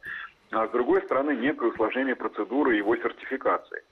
а 0.51 0.67
с 0.67 0.72
другой 0.72 1.01
стороны, 1.03 1.36
некое 1.36 1.70
усложнение 1.70 2.15
процедуры 2.15 2.75
его 2.75 2.96
сертификации. 2.96 3.84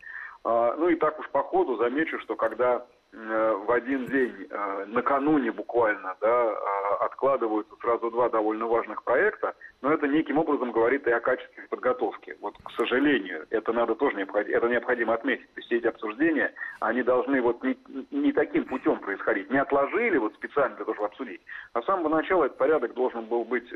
Э, 0.45 0.75
ну 0.77 0.89
и 0.89 0.95
так 0.95 1.19
уж 1.19 1.29
по 1.29 1.41
ходу 1.43 1.77
замечу, 1.77 2.19
что 2.19 2.35
когда 2.35 2.85
Э, 3.11 3.53
в 3.65 3.71
один 3.71 4.05
день, 4.05 4.47
э, 4.49 4.85
накануне 4.85 5.51
буквально, 5.51 6.15
да, 6.21 6.43
э, 6.51 7.03
откладываются 7.05 7.75
сразу 7.81 8.11
два 8.11 8.29
довольно 8.29 8.67
важных 8.67 9.03
проекта, 9.03 9.55
но 9.81 9.91
это 9.91 10.07
неким 10.07 10.37
образом 10.37 10.71
говорит 10.71 11.07
и 11.07 11.11
о 11.11 11.19
качестве 11.19 11.63
подготовки. 11.69 12.37
Вот, 12.39 12.53
к 12.63 12.71
сожалению, 12.77 13.47
это 13.49 13.73
надо 13.73 13.95
тоже 13.95 14.15
необходимо, 14.15 14.55
это 14.55 14.67
необходимо 14.69 15.15
отметить. 15.15 15.47
То 15.53 15.57
есть 15.57 15.67
все 15.67 15.77
эти 15.77 15.87
обсуждения, 15.87 16.53
они 16.81 17.01
должны 17.01 17.41
вот 17.41 17.63
не, 17.63 17.79
не 18.11 18.31
таким 18.31 18.65
путем 18.65 18.99
происходить. 18.99 19.49
Не 19.49 19.57
отложили 19.59 20.19
вот 20.19 20.35
специально 20.35 20.75
для 20.75 20.85
того, 20.85 20.93
чтобы 20.93 21.07
обсудить. 21.07 21.41
А 21.73 21.81
с 21.81 21.85
самого 21.85 22.09
начала 22.09 22.45
этот 22.45 22.59
порядок 22.59 22.93
должен 22.93 23.25
был 23.25 23.43
быть 23.43 23.73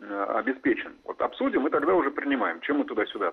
обеспечен. 0.00 0.96
Вот 1.04 1.20
обсудим 1.20 1.66
и 1.66 1.70
тогда 1.70 1.94
уже 1.94 2.10
принимаем. 2.10 2.60
Чем 2.60 2.78
мы 2.78 2.84
туда-сюда? 2.84 3.32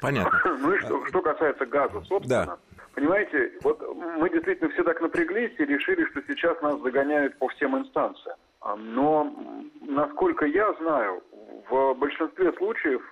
Понятно. 0.00 0.38
Ну 0.60 0.72
и 0.74 0.78
что, 0.78 1.04
что 1.06 1.22
касается 1.22 1.66
газа, 1.66 2.00
собственно, 2.02 2.46
да. 2.46 2.58
Понимаете, 2.94 3.52
вот 3.62 3.80
мы 3.96 4.28
действительно 4.28 4.70
все 4.70 4.84
так 4.84 5.00
напряглись 5.00 5.52
и 5.58 5.64
решили, 5.64 6.04
что 6.06 6.20
сейчас 6.28 6.60
нас 6.60 6.78
загоняют 6.80 7.38
по 7.38 7.48
всем 7.48 7.76
инстанциям. 7.78 8.36
Но, 8.76 9.34
насколько 9.80 10.44
я 10.44 10.72
знаю, 10.74 11.22
в 11.68 11.94
большинстве 11.94 12.52
случаев 12.52 13.02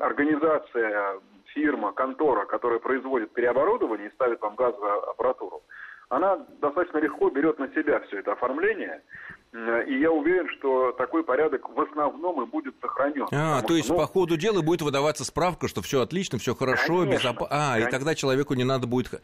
организация, 0.00 1.20
фирма, 1.54 1.92
контора, 1.92 2.46
которая 2.46 2.80
производит 2.80 3.32
переоборудование 3.32 4.08
и 4.08 4.12
ставит 4.14 4.40
вам 4.40 4.56
газовую 4.56 5.10
аппаратуру, 5.10 5.62
она 6.08 6.44
достаточно 6.60 6.98
легко 6.98 7.30
берет 7.30 7.58
на 7.58 7.68
себя 7.68 8.00
все 8.00 8.18
это 8.18 8.32
оформление, 8.32 9.02
Э, 9.02 9.41
и 9.52 9.98
я 9.98 10.10
уверен, 10.10 10.48
что 10.56 10.92
такой 10.92 11.22
порядок 11.24 11.68
в 11.68 11.80
основном 11.80 12.42
и 12.42 12.46
будет 12.46 12.74
сохранен. 12.80 13.26
А, 13.32 13.60
то 13.62 13.74
есть 13.74 13.90
ну, 13.90 13.96
по 13.96 14.06
ходу 14.06 14.36
дела 14.36 14.62
будет 14.62 14.80
выдаваться 14.80 15.24
справка, 15.24 15.68
что 15.68 15.82
все 15.82 16.00
отлично, 16.00 16.38
все 16.38 16.54
хорошо, 16.54 17.04
безопасно. 17.04 17.48
А, 17.50 17.72
конечно. 17.72 17.88
и 17.88 17.90
тогда 17.90 18.14
человеку 18.14 18.54
не 18.54 18.64
надо 18.64 18.86
будет... 18.86 19.20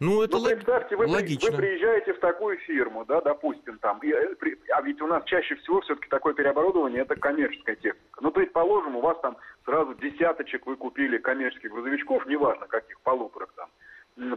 Ну, 0.00 0.22
это 0.22 0.38
ну, 0.38 0.46
представьте, 0.46 0.96
вы, 0.96 1.06
логично. 1.06 1.50
вы 1.50 1.58
приезжаете 1.58 2.14
в 2.14 2.20
такую 2.20 2.56
фирму, 2.60 3.04
да, 3.04 3.20
допустим, 3.20 3.76
там, 3.80 3.98
и, 3.98 4.08
э, 4.08 4.34
а 4.74 4.80
ведь 4.80 5.02
у 5.02 5.06
нас 5.06 5.22
чаще 5.24 5.56
всего 5.56 5.82
все-таки 5.82 6.08
такое 6.08 6.32
переоборудование, 6.32 7.02
это 7.02 7.16
коммерческая 7.16 7.76
техника. 7.76 8.18
Ну, 8.22 8.30
предположим, 8.30 8.96
у 8.96 9.02
вас 9.02 9.18
там 9.20 9.36
сразу 9.66 9.94
десяточек 9.96 10.64
вы 10.64 10.76
купили 10.76 11.18
коммерческих 11.18 11.70
грузовичков, 11.70 12.24
неважно 12.24 12.66
каких, 12.66 12.98
полуторок 13.02 13.52
там, 13.54 13.68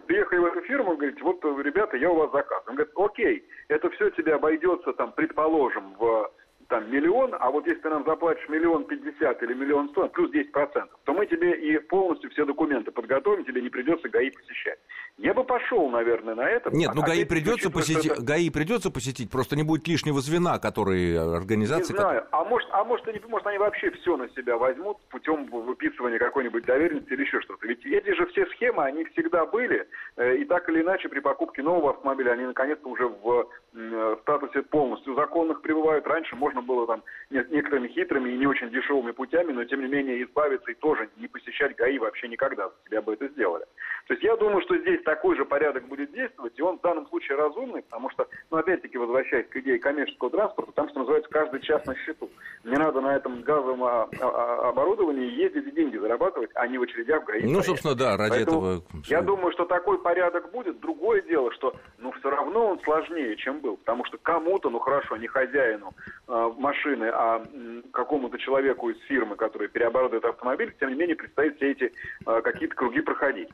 приехали 0.07 0.39
в 0.39 0.45
эту 0.45 0.61
фирму, 0.61 0.95
говорите, 0.95 1.21
вот, 1.23 1.43
ребята, 1.43 1.97
я 1.97 2.09
у 2.09 2.15
вас 2.15 2.31
заказ. 2.31 2.63
Он 2.67 2.75
говорит, 2.75 2.93
окей, 2.95 3.47
это 3.67 3.89
все 3.91 4.09
тебе 4.11 4.35
обойдется, 4.35 4.93
там, 4.93 5.11
предположим, 5.13 5.95
в 5.95 6.31
там 6.73 6.89
миллион, 6.91 7.35
а 7.39 7.51
вот 7.51 7.67
если 7.67 7.81
ты 7.81 7.89
нам 7.91 8.03
заплатишь 8.03 8.49
миллион 8.49 8.85
пятьдесят 8.85 9.43
или 9.43 9.53
миллион 9.53 9.89
сто, 9.89 10.07
плюс 10.09 10.31
десять 10.31 10.51
процентов, 10.51 10.99
то 11.03 11.13
мы 11.13 11.27
тебе 11.27 11.51
и 11.51 11.77
полностью 11.77 12.31
все 12.31 12.45
документы 12.45 12.89
подготовим, 12.89 13.45
тебе 13.45 13.61
не 13.61 13.69
придется 13.69 14.09
ГАИ 14.09 14.31
посещать. 14.31 14.79
Я 15.19 15.35
бы 15.35 15.43
пошел, 15.43 15.87
наверное, 15.89 16.33
на 16.33 16.49
это. 16.49 16.71
Нет, 16.71 16.89
ну 16.95 17.03
ГАИ 17.03 17.25
придется 17.25 17.69
посетить, 17.69 18.13
это... 18.13 18.23
ГАИ 18.23 18.49
придется 18.49 18.89
посетить, 18.89 19.29
просто 19.29 19.55
не 19.55 19.61
будет 19.61 19.87
лишнего 19.87 20.19
звена, 20.19 20.57
который 20.57 21.15
организации... 21.15 21.93
Не 21.93 21.99
знаю, 21.99 22.21
как... 22.21 22.29
а 22.31 22.43
может, 22.43 22.67
а 22.71 22.83
может, 22.83 23.07
они, 23.07 23.21
может 23.27 23.45
они 23.45 23.59
вообще 23.59 23.91
все 23.91 24.17
на 24.17 24.27
себя 24.29 24.57
возьмут 24.57 24.97
путем 25.11 25.45
выписывания 25.45 26.17
какой-нибудь 26.17 26.65
доверенности 26.65 27.13
или 27.13 27.21
еще 27.21 27.39
что-то. 27.41 27.67
Ведь 27.67 27.85
эти 27.85 28.15
же 28.15 28.25
все 28.27 28.47
схемы, 28.47 28.83
они 28.85 29.05
всегда 29.05 29.45
были, 29.45 29.87
э, 30.17 30.37
и 30.37 30.45
так 30.45 30.67
или 30.69 30.81
иначе 30.81 31.07
при 31.07 31.19
покупке 31.19 31.61
нового 31.61 31.91
автомобиля 31.91 32.31
они 32.31 32.45
наконец-то 32.45 32.89
уже 32.89 33.07
в 33.07 33.47
э, 33.75 34.17
статусе 34.23 34.63
полностью 34.63 35.13
законных 35.13 35.61
пребывают. 35.61 36.07
Раньше 36.07 36.35
можно 36.35 36.62
было 36.65 36.87
там 36.87 37.03
некоторыми 37.29 37.87
хитрыми 37.87 38.31
и 38.31 38.37
не 38.37 38.47
очень 38.47 38.69
дешевыми 38.69 39.11
путями, 39.11 39.51
но 39.51 39.63
тем 39.65 39.81
не 39.81 39.87
менее 39.87 40.23
избавиться 40.23 40.71
и 40.71 40.75
тоже 40.75 41.09
не 41.17 41.27
посещать 41.27 41.75
ГАИ 41.75 41.99
вообще 41.99 42.27
никогда. 42.27 42.69
Тебя 42.85 43.01
бы 43.01 43.13
это 43.13 43.27
сделали. 43.29 43.65
То 44.07 44.13
есть 44.13 44.23
я 44.23 44.35
думаю, 44.35 44.61
что 44.63 44.77
здесь 44.77 45.01
такой 45.03 45.37
же 45.37 45.45
порядок 45.45 45.87
будет 45.87 46.11
действовать, 46.11 46.53
и 46.57 46.61
он 46.61 46.77
в 46.77 46.81
данном 46.81 47.07
случае 47.07 47.37
разумный, 47.37 47.83
потому 47.83 48.09
что, 48.09 48.27
ну, 48.51 48.57
опять-таки, 48.57 48.97
возвращаясь 48.97 49.47
к 49.47 49.55
идее 49.55 49.79
коммерческого 49.79 50.29
транспорта, 50.29 50.71
там, 50.73 50.89
что 50.89 50.99
называется, 50.99 51.29
каждый 51.31 51.61
час 51.61 51.85
на 51.85 51.95
счету. 51.95 52.29
Не 52.65 52.77
надо 52.77 52.99
на 52.99 53.15
этом 53.15 53.41
газовом 53.41 53.83
а, 53.83 54.03
а, 54.03 54.07
а, 54.21 54.69
оборудовании 54.69 55.31
ездить 55.31 55.67
и 55.67 55.71
деньги 55.71 55.97
зарабатывать, 55.97 56.49
а 56.55 56.67
не 56.67 56.77
в 56.77 56.81
очередях 56.81 57.23
в 57.23 57.25
ГАИ. 57.27 57.43
Ну, 57.43 57.61
собственно, 57.61 57.95
да, 57.95 58.17
ради 58.17 58.31
Поэтому 58.31 58.57
этого... 58.59 58.83
Я 59.05 59.21
думаю, 59.21 59.53
что 59.53 59.65
такой 59.65 60.01
порядок 60.01 60.51
будет. 60.51 60.79
Другое 60.81 61.21
дело, 61.21 61.51
что, 61.53 61.73
ну, 61.97 62.11
все 62.11 62.29
равно 62.29 62.67
он 62.67 62.79
сложнее, 62.81 63.37
чем 63.37 63.59
был, 63.59 63.77
потому 63.77 64.03
что 64.05 64.17
кому-то, 64.17 64.69
ну, 64.69 64.79
хорошо, 64.79 65.15
не 65.15 65.27
хозяину 65.27 65.93
э, 66.27 66.51
машины, 66.59 67.09
а 67.13 67.45
какому-то 67.91 68.37
человеку 68.37 68.89
из 68.89 68.99
фирмы, 69.03 69.35
который 69.35 69.67
переоборудует 69.67 70.25
автомобиль, 70.25 70.73
тем 70.79 70.89
не 70.89 70.95
менее, 70.95 71.15
предстоит 71.15 71.55
все 71.57 71.71
эти 71.71 71.93
э, 72.25 72.41
какие-то 72.41 72.75
круги 72.75 73.01
проходить. 73.01 73.49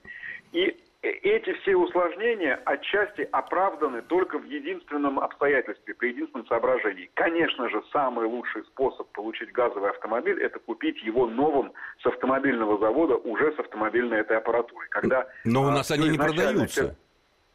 И 0.51 0.77
эти 1.01 1.53
все 1.62 1.75
усложнения 1.77 2.60
отчасти 2.65 3.27
оправданы 3.32 4.01
только 4.01 4.38
в 4.38 4.44
единственном 4.44 5.20
обстоятельстве, 5.20 5.94
при 5.94 6.10
единственном 6.10 6.46
соображении. 6.48 7.10
Конечно 7.13 7.70
же, 7.70 7.82
самый 7.94 8.25
лучший 8.25 8.63
способ 8.65 9.08
получить 9.13 9.51
газовый 9.53 9.91
автомобиль– 9.91 10.39
это 10.41 10.60
купить 10.60 11.01
его 11.01 11.25
новым 11.27 11.72
с 12.01 12.06
автомобильного 12.06 12.77
завода 12.79 13.15
уже 13.15 13.53
с 13.53 13.60
автомобильной 13.60 14.20
этой 14.20 14.38
аппаратурой. 14.38 14.89
Когда, 14.89 15.25
Но 15.46 15.63
у 15.63 15.70
нас 15.70 15.89
а, 15.89 15.94
они 15.94 16.10
не 16.10 16.18
продаются. 16.18 16.98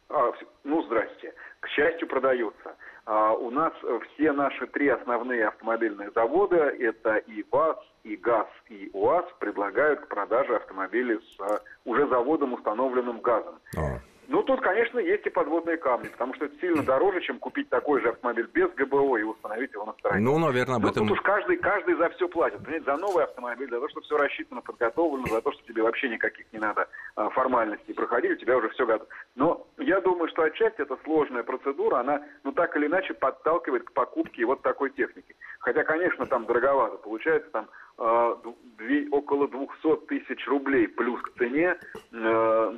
А, 0.09 0.31
ну, 0.63 0.81
здрасте. 0.83 1.33
К 1.59 1.67
счастью, 1.69 2.07
продаются. 2.07 2.75
А, 3.05 3.33
у 3.33 3.51
нас 3.51 3.71
все 4.13 4.31
наши 4.31 4.65
три 4.67 4.89
основные 4.89 5.47
автомобильные 5.47 6.09
завода– 6.15 6.55
это 6.79 7.17
и 7.17 7.45
ВАЗ, 7.51 7.77
и 8.03 8.15
ГАЗ, 8.15 8.47
и 8.69 8.89
УАЗ– 8.93 9.25
предлагают 9.39 10.01
к 10.01 10.07
продаже 10.07 10.55
автомобили 10.55 11.17
с 11.19 11.61
уже 11.85 12.07
заводом, 12.07 12.53
установленным 12.53 13.19
газом. 13.19 13.55
А. 13.77 13.99
Ну, 14.27 14.43
тут, 14.43 14.61
конечно, 14.61 14.99
есть 14.99 15.25
и 15.25 15.29
подводные 15.29 15.77
камни, 15.77 16.07
потому 16.07 16.33
что 16.35 16.45
это 16.45 16.59
сильно 16.59 16.83
дороже, 16.83 17.21
чем 17.21 17.39
купить 17.39 17.69
такой 17.69 18.01
же 18.01 18.09
автомобиль 18.09 18.47
без 18.53 18.69
ГБО 18.71 19.17
и 19.17 19.23
установить 19.23 19.71
его 19.73 19.85
на 19.85 19.93
стороне. 19.93 20.23
Ну, 20.23 20.37
наверное, 20.39 20.77
об 20.77 20.83
Но 20.83 20.89
этом... 20.89 21.07
Тут 21.07 21.17
уж 21.17 21.23
каждый, 21.23 21.57
каждый 21.57 21.95
за 21.95 22.09
все 22.09 22.27
платит. 22.27 22.59
Понимаете, 22.59 22.85
за 22.85 22.97
новый 22.97 23.23
автомобиль, 23.23 23.69
за 23.69 23.79
то, 23.79 23.89
что 23.89 24.01
все 24.01 24.17
рассчитано, 24.17 24.61
подготовлено, 24.61 25.27
за 25.27 25.41
то, 25.41 25.51
что 25.51 25.63
тебе 25.63 25.83
вообще 25.83 26.09
никаких 26.09 26.51
не 26.51 26.59
надо 26.59 26.87
а, 27.15 27.29
формальностей 27.29 27.93
проходить, 27.93 28.31
у 28.31 28.35
тебя 28.35 28.57
уже 28.57 28.69
все 28.69 28.85
готово. 28.85 29.09
Но 29.35 29.67
я 29.77 30.01
думаю, 30.01 30.29
что 30.29 30.43
отчасти 30.43 30.81
эта 30.81 30.97
сложная 31.03 31.43
процедура, 31.43 31.99
она, 31.99 32.23
ну, 32.43 32.51
так 32.51 32.75
или 32.77 32.87
иначе 32.87 33.13
подталкивает 33.13 33.83
к 33.83 33.91
покупке 33.91 34.45
вот 34.45 34.61
такой 34.61 34.89
техники. 34.91 35.35
Хотя, 35.59 35.83
конечно, 35.83 36.25
там 36.25 36.45
дороговато. 36.45 36.97
Получается, 36.97 37.49
там 37.51 37.67
э, 37.97 38.35
две, 38.77 39.07
около 39.09 39.47
200 39.47 40.07
тысяч 40.07 40.47
рублей 40.47 40.87
плюс 40.87 41.21
к 41.21 41.37
цене 41.37 41.75
э, 42.11 42.77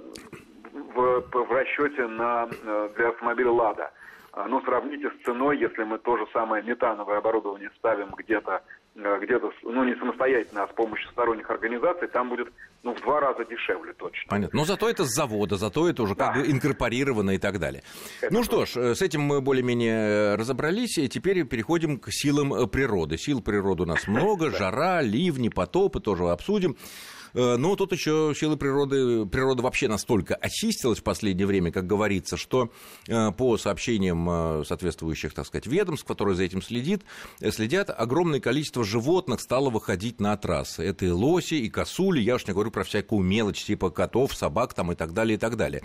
в, 0.73 1.21
в 1.31 1.51
расчете 1.51 2.07
на, 2.07 2.47
э, 2.49 2.89
для 2.95 3.09
автомобиля 3.09 3.51
«Лада». 3.51 3.91
А, 4.37 4.47
ну, 4.47 4.61
сравните 4.61 5.09
с 5.09 5.25
ценой, 5.25 5.57
если 5.57 5.83
мы 5.83 5.97
то 5.97 6.15
же 6.15 6.27
самое 6.31 6.63
метановое 6.63 7.17
оборудование 7.17 7.71
ставим 7.79 8.13
где-то, 8.15 8.61
э, 8.95 9.19
где-то, 9.23 9.51
ну, 9.63 9.83
не 9.83 9.95
самостоятельно, 9.95 10.63
а 10.63 10.67
с 10.67 10.73
помощью 10.73 11.09
сторонних 11.09 11.49
организаций, 11.49 12.07
там 12.07 12.29
будет, 12.29 12.53
ну, 12.83 12.93
в 12.93 13.01
два 13.01 13.19
раза 13.19 13.45
дешевле 13.45 13.93
точно. 13.93 14.29
Понятно. 14.29 14.59
Но 14.59 14.65
зато 14.65 14.87
это 14.91 15.05
с 15.05 15.15
завода, 15.15 15.55
зато 15.55 15.89
это 15.89 16.03
уже 16.03 16.13
да. 16.13 16.27
как 16.27 16.35
бы 16.35 16.51
инкорпорировано 16.51 17.31
и 17.31 17.39
так 17.39 17.57
далее. 17.57 17.81
Это 18.21 18.31
ну 18.31 18.43
что 18.43 18.67
ж, 18.67 18.77
э, 18.77 18.93
с 18.93 19.01
этим 19.01 19.21
мы 19.21 19.41
более-менее 19.41 20.35
разобрались, 20.35 20.99
и 20.99 21.09
теперь 21.09 21.43
переходим 21.45 21.97
к 21.97 22.11
силам 22.11 22.69
природы. 22.69 23.17
Сил 23.17 23.41
природы 23.41 23.83
у 23.83 23.87
нас 23.87 24.07
много, 24.07 24.51
жара, 24.51 25.01
ливни, 25.01 25.49
потопы 25.49 25.99
тоже 25.99 26.25
обсудим. 26.25 26.75
Э, 27.37 27.55
но 27.55 27.75
тут 27.75 27.91
еще 27.91 28.33
силы 28.35 28.57
природы, 28.57 29.27
природа 29.27 29.61
вообще 29.61 29.87
настолько 29.87 30.33
очистилась 30.33 30.99
в 30.99 31.03
последнее 31.03 31.45
время, 31.45 31.71
как 31.71 31.85
говорится, 31.85 32.35
что 32.35 32.71
э, 33.07 33.31
по 33.31 33.57
сообщениям 33.57 34.27
э, 34.27 34.63
соответствующих, 34.65 35.35
так 35.35 35.45
сказать, 35.45 35.67
ведомств, 35.67 36.07
которые 36.07 36.35
за 36.35 36.43
этим 36.43 36.63
следит, 36.63 37.03
следят, 37.51 37.91
огромное 37.95 38.39
количество 38.39 38.83
животных 38.83 39.39
стало 39.39 39.69
выходить 39.69 40.19
на 40.19 40.35
трассы. 40.35 40.83
Это 40.83 41.05
и 41.05 41.11
лоси, 41.11 41.53
и 41.53 41.69
косули, 41.69 42.19
я 42.19 42.35
уж 42.35 42.47
не 42.47 42.53
говорю 42.53 42.71
про 42.71 42.83
всякую 42.83 43.21
мелочь, 43.21 43.63
типа 43.63 43.91
котов, 43.91 44.33
собак 44.33 44.73
там 44.73 44.91
и 44.91 44.95
так 44.95 45.13
далее, 45.13 45.35
и 45.35 45.39
так 45.39 45.57
далее. 45.57 45.83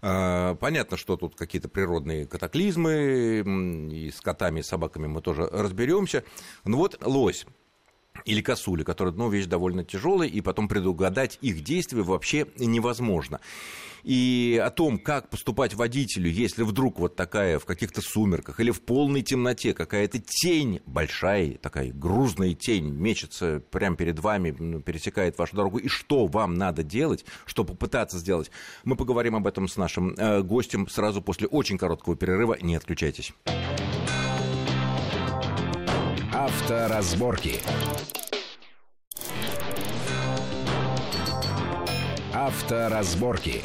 Понятно, 0.00 0.98
что 0.98 1.16
тут 1.16 1.34
какие-то 1.34 1.70
природные 1.70 2.26
катаклизмы, 2.26 3.42
и 3.90 4.10
с 4.10 4.20
котами, 4.20 4.60
и 4.60 4.62
с 4.62 4.66
собаками 4.66 5.06
мы 5.06 5.22
тоже 5.22 5.48
разберемся. 5.50 6.24
Ну 6.66 6.76
вот 6.76 6.98
лось 7.06 7.46
или 8.24 8.40
косули, 8.40 8.82
которые, 8.82 9.14
ну, 9.14 9.28
вещь 9.28 9.46
довольно 9.46 9.84
тяжелая, 9.84 10.28
и 10.28 10.40
потом 10.40 10.68
предугадать 10.68 11.38
их 11.40 11.62
действия 11.62 12.02
вообще 12.02 12.46
невозможно. 12.58 13.40
И 14.04 14.60
о 14.62 14.68
том, 14.70 14.98
как 14.98 15.30
поступать 15.30 15.72
водителю, 15.72 16.30
если 16.30 16.62
вдруг 16.62 16.98
вот 16.98 17.16
такая 17.16 17.58
в 17.58 17.64
каких-то 17.64 18.02
сумерках 18.02 18.60
или 18.60 18.70
в 18.70 18.82
полной 18.82 19.22
темноте 19.22 19.72
какая-то 19.72 20.18
тень 20.18 20.80
большая, 20.84 21.52
такая 21.56 21.90
грузная 21.90 22.52
тень 22.52 22.90
мечется 22.90 23.62
прямо 23.70 23.96
перед 23.96 24.18
вами, 24.18 24.54
ну, 24.58 24.80
пересекает 24.80 25.38
вашу 25.38 25.56
дорогу, 25.56 25.78
и 25.78 25.88
что 25.88 26.26
вам 26.26 26.54
надо 26.54 26.82
делать, 26.82 27.24
что 27.46 27.64
попытаться 27.64 28.18
сделать, 28.18 28.50
мы 28.84 28.94
поговорим 28.94 29.36
об 29.36 29.46
этом 29.46 29.68
с 29.68 29.78
нашим 29.78 30.14
э, 30.18 30.42
гостем 30.42 30.86
сразу 30.86 31.22
после 31.22 31.48
очень 31.48 31.78
короткого 31.78 32.14
перерыва. 32.14 32.58
Не 32.60 32.76
отключайтесь. 32.76 33.32
Авторазборки. 36.44 37.54
Авторазборки. 42.34 43.62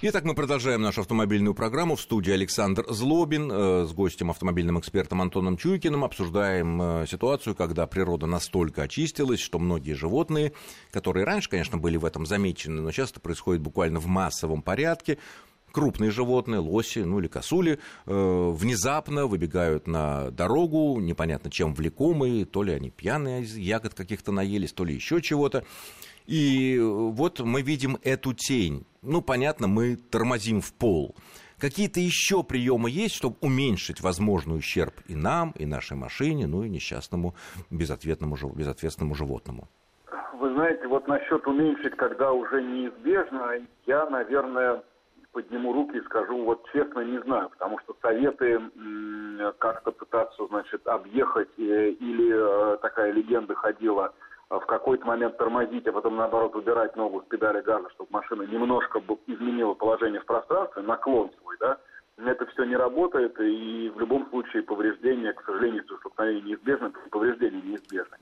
Итак, 0.00 0.22
мы 0.22 0.36
продолжаем 0.36 0.80
нашу 0.80 1.00
автомобильную 1.00 1.54
программу. 1.54 1.96
В 1.96 2.00
студии 2.00 2.32
Александр 2.32 2.84
Злобин 2.88 3.50
э, 3.50 3.86
с 3.88 3.92
гостем, 3.92 4.30
автомобильным 4.30 4.78
экспертом 4.78 5.22
Антоном 5.22 5.56
Чуйкиным. 5.56 6.04
Обсуждаем 6.04 6.80
э, 6.80 7.06
ситуацию, 7.08 7.56
когда 7.56 7.88
природа 7.88 8.26
настолько 8.26 8.82
очистилась, 8.82 9.40
что 9.40 9.58
многие 9.58 9.94
животные, 9.94 10.52
которые 10.92 11.24
раньше, 11.24 11.50
конечно, 11.50 11.78
были 11.78 11.96
в 11.96 12.04
этом 12.04 12.26
замечены, 12.26 12.80
но 12.80 12.92
часто 12.92 13.18
происходит 13.18 13.60
буквально 13.60 13.98
в 13.98 14.06
массовом 14.06 14.62
порядке, 14.62 15.18
крупные 15.72 16.10
животные, 16.10 16.60
лоси, 16.60 17.00
ну 17.00 17.18
или 17.18 17.28
косули, 17.28 17.78
э, 18.06 18.50
внезапно 18.52 19.26
выбегают 19.26 19.86
на 19.86 20.30
дорогу, 20.30 21.00
непонятно 21.00 21.50
чем 21.50 21.74
влекомые, 21.74 22.44
то 22.44 22.62
ли 22.62 22.72
они 22.72 22.90
пьяные 22.90 23.42
из 23.42 23.56
ягод 23.56 23.94
каких-то 23.94 24.30
наелись, 24.32 24.72
то 24.72 24.84
ли 24.84 24.94
еще 24.94 25.20
чего-то. 25.20 25.64
И 26.26 26.78
вот 26.80 27.40
мы 27.40 27.62
видим 27.62 27.98
эту 28.02 28.32
тень. 28.32 28.86
Ну, 29.02 29.22
понятно, 29.22 29.66
мы 29.66 29.96
тормозим 29.96 30.60
в 30.60 30.72
пол. 30.72 31.16
Какие-то 31.58 32.00
еще 32.00 32.42
приемы 32.42 32.90
есть, 32.90 33.14
чтобы 33.14 33.36
уменьшить 33.40 34.00
возможный 34.00 34.56
ущерб 34.56 34.94
и 35.06 35.14
нам, 35.14 35.52
и 35.56 35.64
нашей 35.64 35.96
машине, 35.96 36.46
ну 36.46 36.64
и 36.64 36.68
несчастному 36.68 37.34
безответному, 37.70 38.36
безответственному 38.54 39.14
животному? 39.14 39.68
Вы 40.40 40.52
знаете, 40.54 40.88
вот 40.88 41.06
насчет 41.06 41.46
уменьшить, 41.46 41.96
когда 41.96 42.32
уже 42.32 42.62
неизбежно, 42.62 43.64
я, 43.86 44.10
наверное, 44.10 44.82
подниму 45.32 45.72
руки 45.72 45.96
и 45.96 46.02
скажу, 46.02 46.44
вот 46.44 46.66
честно, 46.72 47.00
не 47.00 47.18
знаю, 47.22 47.50
потому 47.50 47.78
что 47.80 47.96
советы 48.02 48.60
как-то 49.58 49.90
пытаться, 49.92 50.46
значит, 50.46 50.86
объехать, 50.86 51.48
э, 51.58 51.90
или 51.90 52.74
э, 52.74 52.76
такая 52.78 53.12
легенда 53.12 53.54
ходила, 53.54 54.12
а 54.48 54.60
в 54.60 54.66
какой-то 54.66 55.06
момент 55.06 55.36
тормозить, 55.38 55.86
а 55.86 55.92
потом, 55.92 56.16
наоборот, 56.16 56.54
убирать 56.54 56.94
ногу 56.96 57.22
с 57.22 57.24
педали 57.28 57.62
газа, 57.62 57.88
чтобы 57.90 58.10
машина 58.12 58.42
немножко 58.42 59.02
изменила 59.26 59.74
положение 59.74 60.20
в 60.20 60.26
пространстве, 60.26 60.82
наклон 60.82 61.30
свой, 61.40 61.56
да, 61.58 61.78
это 62.18 62.46
все 62.46 62.64
не 62.64 62.76
работает, 62.76 63.40
и 63.40 63.90
в 63.94 63.98
любом 63.98 64.28
случае 64.28 64.62
повреждения, 64.62 65.32
к 65.32 65.42
сожалению, 65.44 65.82
если 65.82 65.96
столкновение 65.96 66.42
неизбежно, 66.42 66.92
повреждения 67.10 67.62
неизбежны. 67.62 68.18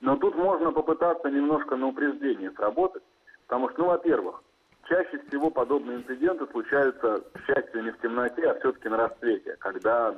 Но 0.00 0.16
тут 0.16 0.34
можно 0.36 0.72
попытаться 0.72 1.30
немножко 1.30 1.76
на 1.76 1.88
упреждение 1.88 2.50
сработать, 2.52 3.02
потому 3.46 3.70
что, 3.70 3.80
ну, 3.80 3.88
во-первых, 3.88 4.42
чаще 4.90 5.20
всего 5.28 5.50
подобные 5.50 5.98
инциденты 5.98 6.46
случаются, 6.50 7.22
к 7.32 7.46
счастью, 7.46 7.84
не 7.84 7.92
в 7.92 8.00
темноте, 8.00 8.50
а 8.50 8.58
все-таки 8.58 8.88
на 8.88 8.96
рассвете, 8.96 9.56
когда 9.60 10.14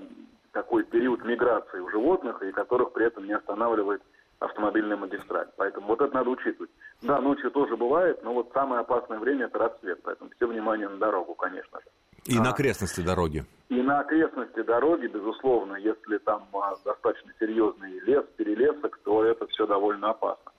такой 0.52 0.83
период 0.85 1.25
миграции 1.25 1.79
у 1.79 1.91
животных, 1.91 2.43
и 2.43 2.50
которых 2.52 2.93
при 2.93 3.07
этом 3.07 3.26
не 3.26 3.35
останавливает 3.35 4.02
автомобильная 4.38 4.97
магистраль. 4.97 5.49
Поэтому 5.57 5.87
вот 5.87 6.00
это 6.00 6.14
надо 6.14 6.31
учитывать. 6.31 6.71
Да, 7.02 7.21
ночью 7.21 7.50
тоже 7.50 7.76
бывает, 7.76 8.23
но 8.25 8.33
вот 8.33 8.50
самое 8.52 8.81
опасное 8.81 9.19
время 9.19 9.47
это 9.47 9.59
рассвет, 9.59 10.00
поэтому 10.02 10.31
все 10.37 10.49
внимание 10.49 10.88
на 10.88 10.97
дорогу, 10.97 11.35
конечно 11.35 11.79
же. 11.81 11.87
И 12.25 12.38
а, 12.38 12.43
на 12.43 12.50
окрестности 12.50 13.00
дороги. 13.00 13.45
И 13.69 13.81
на 13.83 14.00
окрестности 14.00 14.62
дороги, 14.62 15.07
безусловно, 15.07 15.76
если 15.76 16.19
там 16.19 16.49
а, 16.55 16.75
достаточно 16.85 17.33
серьезный 17.38 18.00
лес, 18.00 18.25
перелесок, 18.37 18.99
то 19.05 19.25
это 19.25 19.47
все 19.49 19.67
довольно 19.67 20.11
опасно. 20.11 20.51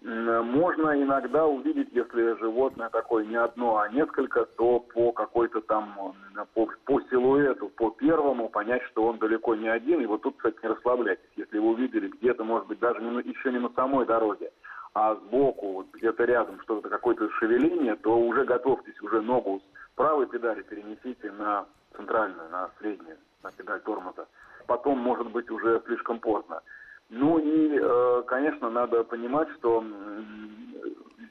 Можно 0.00 1.02
иногда 1.02 1.44
увидеть, 1.46 1.88
если 1.90 2.38
животное 2.38 2.88
такое 2.88 3.24
не 3.24 3.34
одно, 3.34 3.78
а 3.78 3.88
несколько, 3.88 4.44
то 4.44 4.78
по 4.78 5.10
какой-то 5.10 5.60
там, 5.62 6.14
по, 6.54 6.68
по 6.84 7.00
силуэту, 7.10 7.68
по 7.70 7.90
первому 7.90 8.48
понять, 8.48 8.82
что 8.84 9.04
он 9.04 9.18
далеко 9.18 9.56
не 9.56 9.68
один. 9.68 10.00
И 10.00 10.06
вот 10.06 10.22
тут, 10.22 10.36
кстати, 10.36 10.56
не 10.62 10.68
расслабляйтесь. 10.68 11.28
Если 11.36 11.58
вы 11.58 11.70
увидели 11.70 12.08
где-то, 12.08 12.44
может 12.44 12.68
быть, 12.68 12.78
даже 12.78 13.02
не, 13.02 13.22
еще 13.22 13.50
не 13.50 13.58
на 13.58 13.70
самой 13.70 14.06
дороге, 14.06 14.52
а 14.94 15.16
сбоку, 15.16 15.72
вот 15.72 15.86
где-то 15.92 16.24
рядом 16.24 16.60
что-то, 16.60 16.88
какое-то 16.88 17.28
шевеление, 17.32 17.96
то 17.96 18.16
уже 18.16 18.44
готовьтесь, 18.44 19.00
уже 19.02 19.20
ногу 19.20 19.60
с 19.60 19.96
правой 19.96 20.28
педали 20.28 20.62
перенесите 20.62 21.32
на 21.32 21.66
центральную, 21.96 22.48
на 22.50 22.70
среднюю, 22.78 23.16
на 23.42 23.50
педаль 23.50 23.80
тормоза. 23.80 24.26
Потом, 24.68 24.98
может 24.98 25.28
быть, 25.32 25.50
уже 25.50 25.82
слишком 25.86 26.20
поздно. 26.20 26.62
Ну 27.10 27.38
и, 27.38 27.78
э, 27.80 28.22
конечно, 28.26 28.68
надо 28.68 29.02
понимать, 29.04 29.48
что 29.58 29.82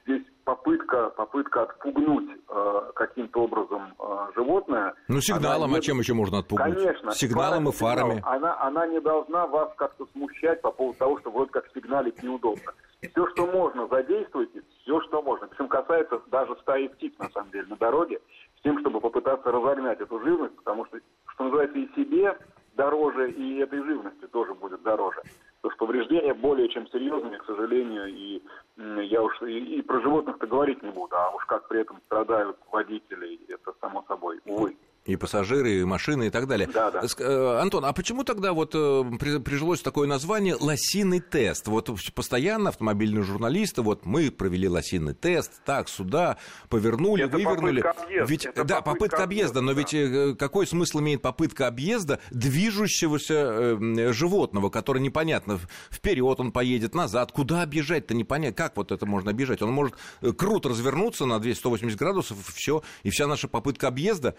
здесь 0.02 0.24
попытка, 0.44 1.10
попытка 1.10 1.62
отпугнуть 1.62 2.30
э, 2.48 2.80
каким-то 2.96 3.42
образом 3.42 3.94
э, 3.98 4.30
животное. 4.34 4.94
Ну, 5.06 5.20
сигналом, 5.20 5.70
не... 5.70 5.78
а 5.78 5.80
чем 5.80 6.00
еще 6.00 6.14
можно 6.14 6.38
отпугнуть? 6.38 6.74
Конечно. 6.74 7.12
Сигналом 7.12 7.68
и 7.68 7.72
фарами. 7.72 8.20
Она, 8.24 8.60
она 8.60 8.86
не 8.88 9.00
должна 9.00 9.46
вас 9.46 9.72
как-то 9.76 10.06
смущать 10.12 10.60
по 10.62 10.72
поводу 10.72 10.98
того, 10.98 11.20
что 11.20 11.30
вроде 11.30 11.52
как 11.52 11.68
сигналить 11.72 12.20
неудобно. 12.24 12.72
Все, 13.00 13.28
что 13.28 13.46
можно, 13.46 13.86
задействуйте, 13.86 14.62
все, 14.82 15.00
что 15.02 15.22
можно. 15.22 15.46
Причем 15.46 15.68
касается 15.68 16.20
даже 16.26 16.56
стаи 16.62 16.88
птиц, 16.88 17.12
на 17.18 17.30
самом 17.30 17.52
деле, 17.52 17.66
на 17.68 17.76
дороге, 17.76 18.20
с 18.58 18.62
тем, 18.62 18.80
чтобы 18.80 19.00
попытаться 19.00 19.52
разогнать 19.52 20.00
эту 20.00 20.18
живность, 20.20 20.56
потому 20.56 20.86
что, 20.86 20.98
что 21.26 21.44
называется, 21.44 21.78
и 21.78 21.94
себе 21.94 22.36
дороже, 22.74 23.30
и 23.30 23.58
этой 23.58 23.82
живности 23.84 24.26
тоже 24.32 24.54
будет 24.54 24.82
дороже. 24.82 25.22
Потому 25.60 25.76
что 25.76 25.86
повреждения 25.86 26.34
более 26.34 26.68
чем 26.68 26.86
серьезные, 26.88 27.38
к 27.38 27.44
сожалению, 27.44 28.06
и 28.06 28.42
я 28.76 29.22
уж 29.22 29.42
и, 29.42 29.78
и 29.78 29.82
про 29.82 30.00
животных-то 30.00 30.46
говорить 30.46 30.82
не 30.82 30.90
буду, 30.90 31.16
а 31.16 31.30
уж 31.34 31.44
как 31.46 31.66
при 31.68 31.80
этом 31.80 32.00
страдают 32.06 32.56
водители, 32.70 33.40
это 33.48 33.72
само 33.80 34.04
собой, 34.08 34.40
увы 34.44 34.76
и 35.08 35.16
пассажиры, 35.16 35.80
и 35.80 35.84
машины, 35.84 36.26
и 36.26 36.30
так 36.30 36.46
далее. 36.46 36.68
Да, 36.72 36.90
да. 36.90 37.00
Э, 37.18 37.58
Антон, 37.62 37.86
а 37.86 37.94
почему 37.94 38.24
тогда 38.24 38.52
вот 38.52 38.74
э, 38.74 39.04
прижилось 39.42 39.80
такое 39.80 40.06
название 40.06 40.54
«лосиный 40.54 41.20
тест»? 41.20 41.66
Вот 41.66 41.90
постоянно 42.14 42.68
автомобильные 42.68 43.22
журналисты, 43.22 43.80
вот 43.80 44.04
мы 44.04 44.30
провели 44.30 44.68
лосиный 44.68 45.14
тест, 45.14 45.62
так, 45.64 45.88
сюда, 45.88 46.36
повернули, 46.68 47.24
это 47.24 47.38
вывернули. 47.38 47.80
Попытка 47.80 48.02
объезда. 48.02 48.30
Ведь, 48.30 48.46
это 48.46 48.64
да, 48.64 48.80
попытка, 48.82 49.24
объезда, 49.24 49.60
но 49.62 49.72
да. 49.72 49.78
ведь 49.78 49.94
э, 49.94 50.34
какой 50.38 50.66
смысл 50.66 51.00
имеет 51.00 51.22
попытка 51.22 51.68
объезда 51.68 52.20
движущегося 52.30 54.12
животного, 54.12 54.68
который 54.68 55.00
непонятно, 55.00 55.58
вперед 55.90 56.38
он 56.38 56.52
поедет, 56.52 56.94
назад, 56.94 57.32
куда 57.32 57.62
объезжать-то 57.62 58.12
непонятно, 58.12 58.54
как 58.54 58.76
вот 58.76 58.92
это 58.92 59.06
можно 59.06 59.30
объезжать? 59.30 59.62
Он 59.62 59.70
может 59.70 59.94
круто 60.36 60.68
развернуться 60.68 61.24
на 61.24 61.38
280 61.38 61.98
градусов, 61.98 62.36
все, 62.54 62.82
и 63.04 63.10
вся 63.10 63.26
наша 63.26 63.48
попытка 63.48 63.88
объезда 63.88 64.34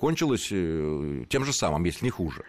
кончилось 0.00 0.48
э, 0.52 1.24
тем 1.28 1.44
же 1.44 1.52
самым, 1.52 1.84
если 1.84 2.04
не 2.04 2.10
хуже. 2.10 2.44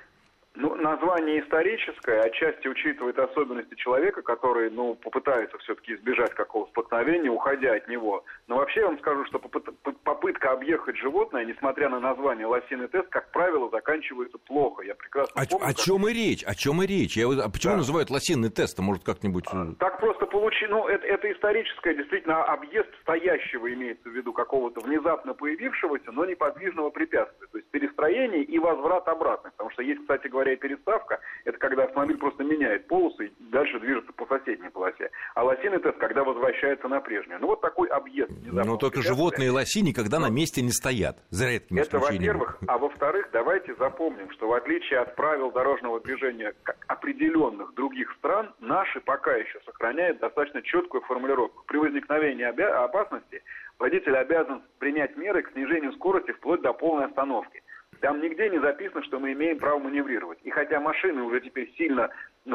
Название 1.00 1.40
историческое, 1.40 2.20
отчасти 2.22 2.68
учитывает 2.68 3.18
особенности 3.18 3.74
человека, 3.76 4.22
который, 4.22 4.70
ну, 4.70 4.96
попытается 4.96 5.58
все-таки 5.60 5.94
избежать 5.94 6.34
какого-то 6.34 6.72
столкновения, 6.72 7.32
уходя 7.32 7.74
от 7.74 7.88
него. 7.88 8.26
Но 8.48 8.58
вообще 8.58 8.82
я 8.82 8.88
вам 8.88 9.00
скажу, 9.00 9.24
что 9.26 9.40
попытка 9.40 10.52
объехать 10.52 10.98
животное, 10.98 11.46
несмотря 11.46 11.88
на 11.88 12.02
название 12.02 12.48
лосиный 12.48 12.90
тест, 12.90 13.08
как 13.10 13.32
правило, 13.32 13.70
заканчивается 13.70 14.38
плохо. 14.40 14.84
Я 14.84 14.96
прекрасно 14.96 15.42
о, 15.42 15.46
помню. 15.46 15.66
О 15.66 15.68
как... 15.68 15.78
чем 15.78 16.08
и 16.08 16.14
речь? 16.14 16.44
О 16.44 16.54
чем 16.54 16.84
и 16.84 16.86
речь? 16.86 17.16
Я, 17.16 17.28
а 17.28 17.50
почему 17.50 17.74
да. 17.74 17.78
называют 17.78 18.10
лосиный 18.10 18.50
тест? 18.50 18.78
Может, 18.80 19.06
как-нибудь... 19.06 19.46
А, 19.54 19.68
так 19.80 20.02
просто 20.02 20.26
получилось. 20.26 20.70
Ну, 20.70 20.88
это, 20.88 21.06
это 21.08 21.32
историческое, 21.32 21.96
действительно, 21.96 22.44
объезд 22.44 22.90
стоящего 23.04 23.74
имеется 23.74 24.10
в 24.10 24.12
виду 24.12 24.34
какого-то 24.34 24.82
внезапно 24.82 25.34
появившегося, 25.34 26.12
но 26.12 26.26
неподвижного 26.26 26.90
препятствия. 26.90 27.48
То 27.52 27.58
есть 27.58 27.70
перестроение 27.72 28.44
и 28.44 28.60
возврат 28.60 29.08
обратно. 29.08 29.52
Потому 29.52 29.72
что 29.72 29.84
есть, 29.84 30.02
кстати 30.02 30.28
говоря, 30.28 30.40
говоря, 30.40 30.58
переставка, 30.90 31.20
это 31.46 31.58
когда 31.58 31.84
автомобиль 31.84 32.18
просто 32.18 32.44
меняет 32.44 32.88
полосы 32.88 33.28
и 33.28 33.34
дальше 33.52 33.80
движется 33.80 34.12
по 34.14 34.26
соседней 34.26 34.70
полосе. 34.70 35.10
А 35.36 35.44
лосиный 35.44 35.80
тест, 35.80 35.98
когда 35.98 36.24
возвращается 36.24 36.88
на 36.88 37.00
прежнюю. 37.02 37.40
Ну, 37.40 37.48
вот 37.48 37.62
такой 37.62 37.90
объезд. 37.90 38.32
Ну, 38.46 38.78
только 38.78 39.02
животные 39.02 39.52
лоси 39.52 39.82
никогда 39.82 40.20
на 40.20 40.30
месте 40.30 40.62
не 40.62 40.72
стоят. 40.72 41.18
За 41.30 41.48
редким 41.48 41.78
Это, 41.78 42.00
во-первых. 42.00 42.58
А 42.68 42.78
во-вторых, 42.78 43.30
давайте 43.32 43.76
запомним, 43.76 44.32
что 44.32 44.48
в 44.48 44.54
отличие 44.54 45.00
от 45.00 45.16
правил 45.16 45.52
дорожного 45.52 46.00
движения 46.00 46.54
определенных 46.88 47.74
других 47.74 48.12
стран, 48.18 48.54
наши 48.60 49.00
пока 49.02 49.36
еще 49.36 49.60
сохраняют 49.66 50.20
достаточно 50.20 50.62
четкую 50.62 51.02
формулировку. 51.02 51.64
При 51.68 51.78
возникновении 51.78 52.44
опасности 52.44 53.44
водитель 53.78 54.16
обязан 54.16 54.64
принять 54.80 55.16
меры 55.18 55.44
к 55.44 55.52
снижению 55.52 55.94
скорости 55.94 56.32
вплоть 56.32 56.62
до 56.62 56.74
полной 56.74 57.06
остановки. 57.06 57.62
Там 58.02 58.22
нигде 58.22 58.50
не 58.50 58.60
записано, 58.60 59.04
что 59.04 59.20
мы 59.20 59.34
имеем 59.34 59.60
право 59.60 59.80
маневрировать. 59.80 60.40
И 60.44 60.50
хотя 60.50 60.80
машины 60.80 61.22
уже 61.24 61.42
теперь 61.42 61.74
сильно 61.78 62.10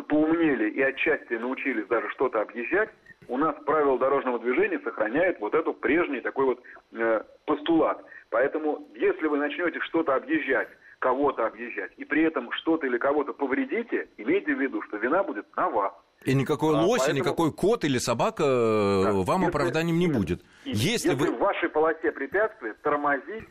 поумнели 0.08 0.70
и 0.70 0.80
отчасти 0.80 1.34
научились 1.34 1.86
даже 1.86 2.08
что-то 2.10 2.40
объезжать, 2.40 2.90
у 3.28 3.36
нас 3.36 3.54
правила 3.64 3.98
дорожного 3.98 4.38
движения 4.38 4.80
сохраняют 4.80 5.38
вот 5.40 5.54
эту 5.54 5.74
прежний 5.74 6.20
такой 6.20 6.46
вот 6.46 6.62
э, 6.92 7.22
постулат. 7.46 8.04
Поэтому, 8.30 8.86
если 8.94 9.26
вы 9.26 9.38
начнете 9.38 9.80
что-то 9.80 10.14
объезжать, 10.14 10.68
кого-то 10.98 11.46
объезжать, 11.46 11.92
и 11.96 12.04
при 12.04 12.22
этом 12.22 12.50
что-то 12.52 12.86
или 12.86 12.96
кого-то 12.96 13.32
повредите, 13.32 14.08
имейте 14.16 14.54
в 14.54 14.60
виду, 14.60 14.82
что 14.82 14.96
вина 14.96 15.22
будет 15.22 15.46
на 15.56 15.68
вас. 15.68 15.92
И 16.24 16.34
никакой 16.34 16.74
а, 16.74 16.80
лось, 16.80 17.00
поэтому... 17.00 17.20
никакой 17.20 17.52
кот 17.52 17.84
или 17.84 17.98
собака 17.98 18.42
э, 18.44 19.04
да, 19.04 19.12
вам 19.12 19.42
если, 19.42 19.48
оправданием 19.48 19.98
не 19.98 20.08
будет. 20.08 20.40
Если, 20.64 21.08
если 21.10 21.14
вы... 21.14 21.32
в 21.32 21.38
вашей 21.38 21.68
полосе 21.68 22.12
препятствия, 22.12 22.74
тормозить 22.82 23.44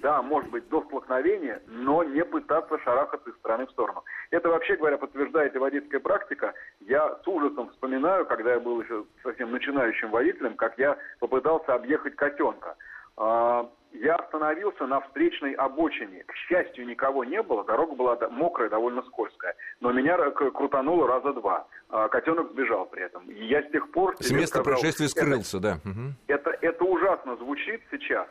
да, 0.00 0.22
может 0.22 0.50
быть, 0.50 0.68
до 0.68 0.82
столкновения, 0.82 1.62
но 1.66 2.02
не 2.02 2.24
пытаться 2.24 2.78
шарахаться 2.80 3.30
из 3.30 3.36
стороны 3.36 3.66
в 3.66 3.70
сторону. 3.70 4.04
Это, 4.30 4.48
вообще 4.48 4.76
говоря, 4.76 4.98
подтверждает 4.98 5.54
и 5.54 5.58
водительская 5.58 6.00
практика. 6.00 6.54
Я 6.80 7.16
с 7.22 7.28
ужасом 7.28 7.70
вспоминаю, 7.70 8.26
когда 8.26 8.54
я 8.54 8.60
был 8.60 8.80
еще 8.80 9.04
совсем 9.22 9.50
начинающим 9.50 10.10
водителем, 10.10 10.56
как 10.56 10.78
я 10.78 10.98
попытался 11.18 11.74
объехать 11.74 12.16
котенка. 12.16 12.76
А, 13.16 13.68
я 13.92 14.16
остановился 14.16 14.86
на 14.86 15.00
встречной 15.00 15.52
обочине. 15.52 16.22
К 16.24 16.34
счастью, 16.34 16.86
никого 16.86 17.24
не 17.24 17.42
было, 17.42 17.64
дорога 17.64 17.94
была 17.94 18.16
мокрая, 18.30 18.68
довольно 18.68 19.02
скользкая. 19.02 19.54
Но 19.80 19.92
меня 19.92 20.16
крутануло 20.30 21.06
раза 21.08 21.32
два. 21.32 21.66
А, 21.88 22.08
котенок 22.08 22.50
сбежал 22.52 22.86
при 22.86 23.02
этом. 23.02 23.28
И 23.28 23.44
я 23.46 23.62
с 23.62 23.70
тех 23.70 23.90
пор... 23.90 24.16
С 24.20 24.30
места 24.30 24.58
сказал, 24.58 24.64
происшествия 24.64 25.08
скрылся, 25.08 25.58
это, 25.58 25.80
да. 25.84 25.92
Это, 26.28 26.50
это 26.60 26.84
ужасно 26.84 27.36
звучит 27.36 27.82
сейчас. 27.90 28.28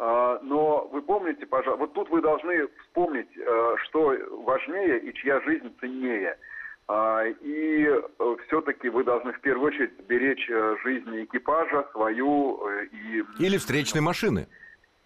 А, 0.00 0.38
но 0.42 0.88
вы 0.92 1.02
помните, 1.02 1.44
пожалуйста, 1.44 1.80
вот 1.80 1.92
тут 1.92 2.08
вы 2.10 2.22
должны 2.22 2.68
вспомнить, 2.82 3.36
э, 3.36 3.74
что 3.82 4.14
важнее 4.44 5.00
и 5.00 5.12
чья 5.12 5.40
жизнь 5.40 5.74
ценнее. 5.80 6.38
А, 6.86 7.24
и 7.24 7.84
э, 7.84 8.36
все-таки 8.46 8.90
вы 8.90 9.02
должны 9.02 9.32
в 9.32 9.40
первую 9.40 9.66
очередь 9.66 9.90
беречь 10.06 10.48
э, 10.48 10.76
жизнь 10.84 11.24
экипажа, 11.24 11.84
свою 11.90 12.60
и... 12.92 13.24
Или 13.40 13.56
встречной 13.56 14.00
машины 14.00 14.46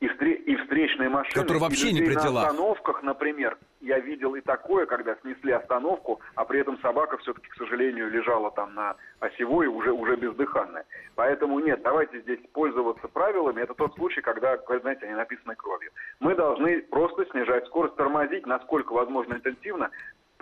и, 0.03 0.09
встре- 0.09 0.35
и 0.35 0.57
встречные 0.57 1.09
машины. 1.09 1.33
Которые 1.33 1.61
вообще 1.61 1.91
и 1.91 1.93
не 1.93 2.01
при 2.01 2.15
делах. 2.15 2.33
На 2.33 2.49
остановках, 2.49 3.03
например, 3.05 3.57
я 3.81 4.01
видел 4.01 4.35
и 4.35 4.41
такое, 4.41 4.87
когда 4.87 5.15
снесли 5.23 5.53
остановку, 5.53 6.21
а 6.35 6.45
при 6.45 6.59
этом 6.61 6.77
собака 6.81 7.19
все-таки, 7.19 7.49
к 7.49 7.55
сожалению, 7.55 8.11
лежала 8.11 8.51
там 8.51 8.75
на 8.75 8.97
осевой, 9.21 9.69
уже, 9.69 9.93
уже 9.93 10.17
бездыханная. 10.17 10.85
Поэтому 11.15 11.61
нет, 11.61 11.83
давайте 11.83 12.21
здесь 12.23 12.41
пользоваться 12.53 13.07
правилами. 13.07 13.61
Это 13.63 13.75
тот 13.75 13.95
случай, 13.95 14.21
когда, 14.23 14.59
знаете, 14.81 15.07
они 15.07 15.15
написаны 15.15 15.55
кровью. 15.55 15.93
Мы 16.19 16.35
должны 16.35 16.83
просто 16.83 17.25
снижать 17.27 17.67
скорость, 17.67 17.95
тормозить, 17.95 18.45
насколько 18.45 18.93
возможно 18.93 19.35
интенсивно, 19.35 19.91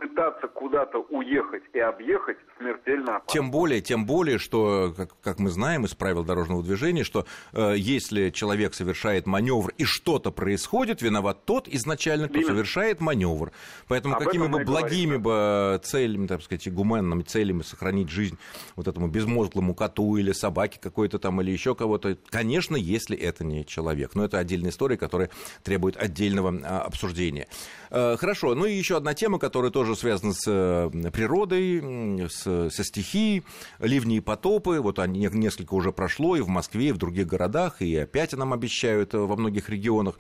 пытаться 0.01 0.49
куда-то 0.49 0.99
уехать 1.11 1.63
и 1.75 1.79
объехать 1.79 2.39
смертельно 2.59 3.17
опасно. 3.17 3.33
Тем 3.33 3.51
более, 3.51 3.81
тем 3.83 4.07
более, 4.07 4.39
что, 4.39 4.95
как, 4.97 5.11
как 5.23 5.39
мы 5.39 5.51
знаем 5.51 5.85
из 5.85 5.95
правил 5.95 6.25
дорожного 6.25 6.63
движения, 6.63 7.05
что 7.05 7.27
э, 7.53 7.75
если 7.77 8.31
человек 8.31 8.73
совершает 8.75 9.27
маневр 9.27 9.73
и 9.77 9.85
что-то 9.85 10.31
происходит, 10.31 11.03
виноват 11.03 11.45
тот 11.45 11.69
изначально, 11.69 12.29
кто 12.29 12.39
Именно. 12.39 12.53
совершает 12.55 13.01
маневр. 13.01 13.53
Поэтому 13.89 14.17
Об 14.17 14.25
какими 14.25 14.47
бы 14.47 14.65
благими 14.65 15.17
говорим, 15.17 15.23
бы 15.23 15.81
целями, 15.85 16.27
так 16.27 16.43
сказать, 16.43 16.73
гуманными 16.73 17.23
целями 17.23 17.61
сохранить 17.61 18.09
жизнь 18.09 18.39
вот 18.77 18.89
этому 18.89 19.09
безмозглому 19.09 19.75
коту 19.75 20.17
или 20.17 20.33
собаке 20.33 20.79
какой-то 20.81 21.19
там 21.19 21.41
или 21.43 21.51
еще 21.51 21.75
кого-то, 21.75 22.17
конечно, 22.31 22.77
если 22.77 23.17
это 23.19 23.45
не 23.45 23.67
человек. 23.67 24.15
Но 24.15 24.25
это 24.25 24.39
отдельная 24.39 24.71
история, 24.71 24.97
которая 24.97 25.29
требует 25.63 25.97
отдельного 25.97 26.55
а, 26.65 26.81
обсуждения. 26.83 27.49
Э, 27.91 28.17
хорошо, 28.17 28.55
ну 28.55 28.65
и 28.65 28.73
еще 28.73 28.97
одна 28.97 29.15
тема, 29.15 29.39
которая 29.39 29.71
тоже 29.71 29.90
связана 29.95 30.33
с 30.33 30.45
э, 30.47 30.91
природой, 31.13 32.29
с, 32.29 32.71
со 32.71 32.85
стихией, 32.85 33.45
ливни 33.79 34.17
и 34.17 34.21
потопы. 34.21 34.81
Вот 34.81 34.99
они 34.99 35.29
несколько 35.33 35.75
уже 35.75 35.93
прошло 35.93 36.37
и 36.37 36.41
в 36.41 36.49
Москве, 36.49 36.89
и 36.89 36.93
в 36.93 36.99
других 36.99 37.27
городах, 37.27 37.83
и 37.83 37.97
опять 37.97 38.33
нам 38.33 38.53
обещают 38.53 39.15
э, 39.15 39.19
во 39.19 39.37
многих 39.37 39.69
регионах. 39.69 40.19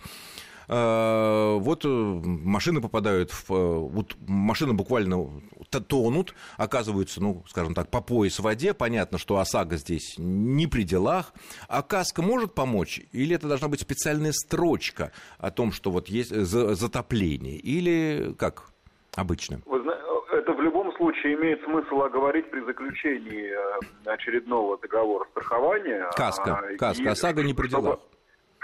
Э, 0.73 1.59
вот 1.59 1.85
машины 1.85 2.81
попадают 2.81 3.33
в... 3.33 3.49
Вот 3.49 4.17
машины 4.27 4.73
буквально 4.73 5.43
тонут, 5.79 6.35
оказываются, 6.57 7.21
ну, 7.21 7.45
скажем 7.49 7.75
так, 7.75 7.91
по 7.91 8.01
пояс 8.01 8.39
в 8.39 8.43
воде. 8.43 8.73
Понятно, 8.73 9.19
что 9.19 9.39
ОСАГО 9.39 9.77
здесь 9.77 10.15
не 10.17 10.69
при 10.69 10.85
делах. 10.85 11.35
А 11.69 11.83
каска 11.83 12.23
может 12.23 12.55
помочь? 12.55 13.01
Или 13.11 13.35
это 13.35 13.49
должна 13.49 13.67
быть 13.67 13.81
специальная 13.81 14.33
строчка 14.33 15.11
о 15.39 15.51
том, 15.51 15.73
что 15.73 15.91
вот 15.91 16.09
есть 16.09 16.31
затопление? 16.31 17.57
Или 17.57 18.35
как 18.39 18.70
обычно? 19.17 19.61
Вы 19.67 19.81
знаете, 19.83 20.03
это 20.33 20.53
в 20.53 20.61
любом 20.61 20.95
случае 20.97 21.35
имеет 21.35 21.63
смысл 21.65 22.03
оговорить 22.03 22.51
при 22.51 22.61
заключении 22.61 23.53
очередного 24.07 24.79
договора 24.79 25.27
страхования. 25.31 26.09
Каска, 26.17 26.59
а, 26.59 26.77
каска, 26.77 27.11
ОСАГО 27.11 27.43
не 27.43 27.55
при 27.55 27.69
делах 27.69 27.99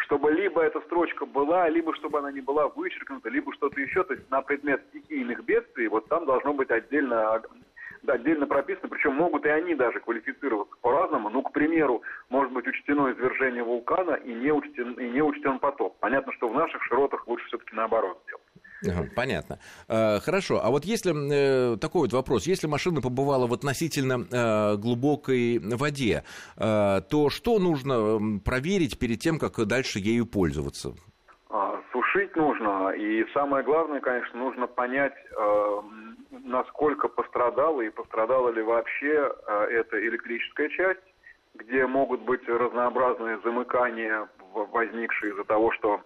чтобы 0.07 0.31
либо 0.31 0.63
эта 0.63 0.81
строчка 0.83 1.27
была, 1.27 1.69
либо 1.69 1.93
чтобы 1.97 2.21
она 2.21 2.31
не 2.31 2.41
была 2.41 2.69
вычеркнута, 2.69 3.29
либо 3.29 3.53
что-то 3.55 3.81
еще, 3.81 4.05
то 4.05 4.15
есть 4.15 4.31
на 4.31 4.41
предмет 4.41 4.81
стихийных 4.91 5.45
бедствий, 5.45 5.89
вот 5.89 6.09
там 6.09 6.27
должно 6.27 6.55
быть 6.55 6.71
отдельно 6.71 7.43
отдельно 8.07 8.47
прописано, 8.47 8.89
причем 8.89 9.15
могут 9.15 9.45
и 9.47 9.49
они 9.49 9.75
даже 9.75 9.99
квалифицироваться 9.99 10.75
по-разному. 10.81 11.29
Ну, 11.29 11.43
к 11.43 11.53
примеру, 11.53 12.03
может 12.29 12.53
быть 12.53 12.67
учтено 12.67 13.11
извержение 13.13 13.65
вулкана 13.65 14.15
и 14.15 14.33
не 14.33 14.53
учтен, 14.53 14.93
и 14.93 15.09
не 15.09 15.23
учтен 15.23 15.59
потоп. 15.59 15.97
Понятно, 15.99 16.33
что 16.35 16.49
в 16.49 16.55
наших 16.55 16.83
широтах 16.85 17.27
лучше 17.27 17.47
все-таки 17.47 17.75
наоборот 17.75 18.21
сделать. 18.25 18.45
Понятно. 19.15 19.59
Э, 19.89 20.19
хорошо. 20.21 20.61
А 20.63 20.71
вот 20.71 20.85
если 20.85 21.13
э, 21.13 21.77
такой 21.77 22.03
вот 22.03 22.13
вопрос, 22.13 22.47
если 22.47 22.67
машина 22.67 23.01
побывала 23.01 23.47
в 23.47 23.53
относительно 23.53 24.27
э, 24.31 24.77
глубокой 24.77 25.59
воде, 25.59 26.25
то 26.57 27.29
что 27.31 27.59
нужно 27.59 28.41
проверить 28.45 28.99
перед 28.99 29.21
тем, 29.21 29.39
как 29.39 29.55
дальше 29.67 29.99
ею 29.99 30.27
пользоваться? 30.27 30.95
А, 31.51 31.81
сушить 31.93 32.35
нужно, 32.37 32.91
и 32.91 33.25
самое 33.33 33.65
главное, 33.65 34.01
конечно, 34.01 34.39
нужно 34.39 34.67
понять, 34.67 35.15
насколько 36.31 37.09
пострадала 37.09 37.81
и 37.81 37.91
пострадала 37.91 38.51
ли 38.51 38.63
вообще 38.63 39.33
эта 39.71 39.99
электрическая 40.01 40.69
часть, 40.71 41.01
где 41.55 41.87
могут 41.87 42.23
быть 42.23 42.47
разнообразные 42.49 43.39
замыкания, 43.45 44.29
возникшие 44.65 45.33
из-за 45.33 45.45
того, 45.45 45.73
что 45.73 46.01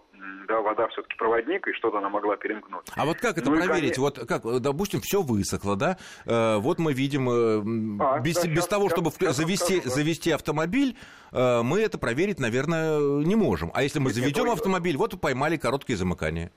да, 0.47 0.61
вода 0.61 0.87
все-таки 0.89 1.15
проводник, 1.15 1.67
и 1.67 1.73
что-то 1.73 1.97
она 1.99 2.09
могла 2.09 2.35
перемкнуть. 2.35 2.85
А 2.95 3.05
вот 3.05 3.17
как 3.17 3.37
это 3.37 3.49
ну 3.49 3.57
проверить? 3.57 3.97
И, 3.97 4.01
вот 4.01 4.19
как, 4.27 4.43
допустим, 4.61 4.99
все 5.01 5.21
высохло, 5.21 5.75
да? 5.75 5.97
Э, 6.25 6.57
вот 6.57 6.79
мы 6.79 6.93
видим, 6.93 7.29
э, 7.29 8.03
а, 8.03 8.19
без, 8.19 8.35
да, 8.35 8.47
без 8.47 8.55
сейчас, 8.55 8.67
того, 8.67 8.83
сейчас, 8.83 8.93
чтобы 8.93 9.11
сейчас 9.11 9.37
завести, 9.37 9.79
скажу, 9.79 9.95
завести 9.95 10.31
автомобиль, 10.31 10.97
э, 11.31 11.61
мы 11.63 11.81
это 11.81 11.97
проверить, 11.97 12.39
наверное, 12.39 12.99
не 12.99 13.35
можем. 13.35 13.71
А 13.73 13.83
если 13.83 13.99
мы 13.99 14.11
заведем 14.11 14.49
автомобиль, 14.49 14.97
вот 14.97 15.19
поймали 15.19 15.57
короткие 15.57 15.97
замыкания. 15.97 16.51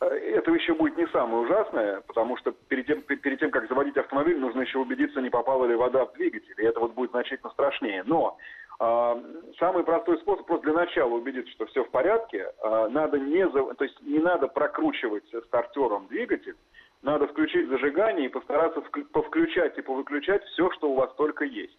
Э, 0.00 0.06
это 0.06 0.50
еще 0.52 0.74
будет 0.74 0.96
не 0.96 1.06
самое 1.08 1.44
ужасное, 1.44 2.00
потому 2.06 2.36
что 2.36 2.52
перед 2.68 2.86
тем, 2.86 3.02
перед 3.02 3.38
тем, 3.38 3.50
как 3.50 3.68
заводить 3.68 3.96
автомобиль, 3.96 4.38
нужно 4.38 4.62
еще 4.62 4.78
убедиться, 4.78 5.20
не 5.20 5.30
попала 5.30 5.66
ли 5.66 5.74
вода 5.74 6.06
в 6.06 6.12
двигатель. 6.14 6.54
И 6.58 6.62
это 6.62 6.80
вот 6.80 6.94
будет 6.94 7.10
значительно 7.10 7.50
страшнее. 7.50 8.02
Но 8.04 8.36
самый 8.78 9.82
простой 9.82 10.18
способ 10.18 10.46
просто 10.46 10.66
для 10.66 10.74
начала 10.74 11.14
убедиться, 11.14 11.50
что 11.52 11.66
все 11.66 11.84
в 11.84 11.90
порядке. 11.90 12.52
А, 12.62 12.88
надо 12.88 13.18
не, 13.18 13.46
то 13.48 13.84
есть 13.84 14.00
не 14.02 14.20
надо 14.20 14.46
прокручивать 14.46 15.24
стартером 15.46 16.06
двигатель, 16.06 16.56
надо 17.02 17.26
включить 17.26 17.68
зажигание 17.68 18.26
и 18.26 18.32
постараться 18.32 18.80
повключать 19.12 19.76
и 19.78 19.82
повыключать 19.82 20.44
все, 20.44 20.70
что 20.72 20.90
у 20.90 20.94
вас 20.94 21.12
только 21.14 21.44
есть. 21.44 21.76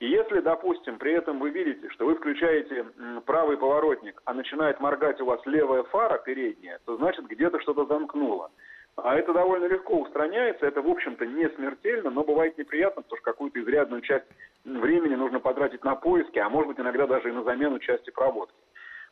И 0.00 0.08
если, 0.08 0.40
допустим, 0.40 0.98
при 0.98 1.12
этом 1.12 1.38
вы 1.38 1.50
видите, 1.50 1.88
что 1.90 2.06
вы 2.06 2.16
включаете 2.16 2.84
правый 3.26 3.56
поворотник, 3.56 4.20
а 4.24 4.34
начинает 4.34 4.80
моргать 4.80 5.20
у 5.20 5.24
вас 5.24 5.40
левая 5.46 5.84
фара 5.84 6.18
передняя, 6.18 6.80
то 6.84 6.96
значит 6.96 7.26
где-то 7.26 7.60
что-то 7.60 7.86
замкнуло. 7.86 8.50
А 8.96 9.16
это 9.16 9.32
довольно 9.32 9.66
легко 9.66 10.00
устраняется, 10.00 10.66
это, 10.66 10.80
в 10.80 10.88
общем-то, 10.88 11.26
не 11.26 11.48
смертельно, 11.50 12.10
но 12.10 12.22
бывает 12.22 12.56
неприятно, 12.56 13.02
потому 13.02 13.18
что 13.18 13.30
какую-то 13.30 13.60
изрядную 13.60 14.02
часть 14.02 14.24
времени 14.64 15.16
нужно 15.16 15.40
потратить 15.40 15.84
на 15.84 15.96
поиски, 15.96 16.38
а 16.38 16.48
может 16.48 16.68
быть 16.68 16.78
иногда 16.78 17.06
даже 17.06 17.28
и 17.28 17.32
на 17.32 17.42
замену 17.42 17.80
части 17.80 18.10
проводки. 18.10 18.54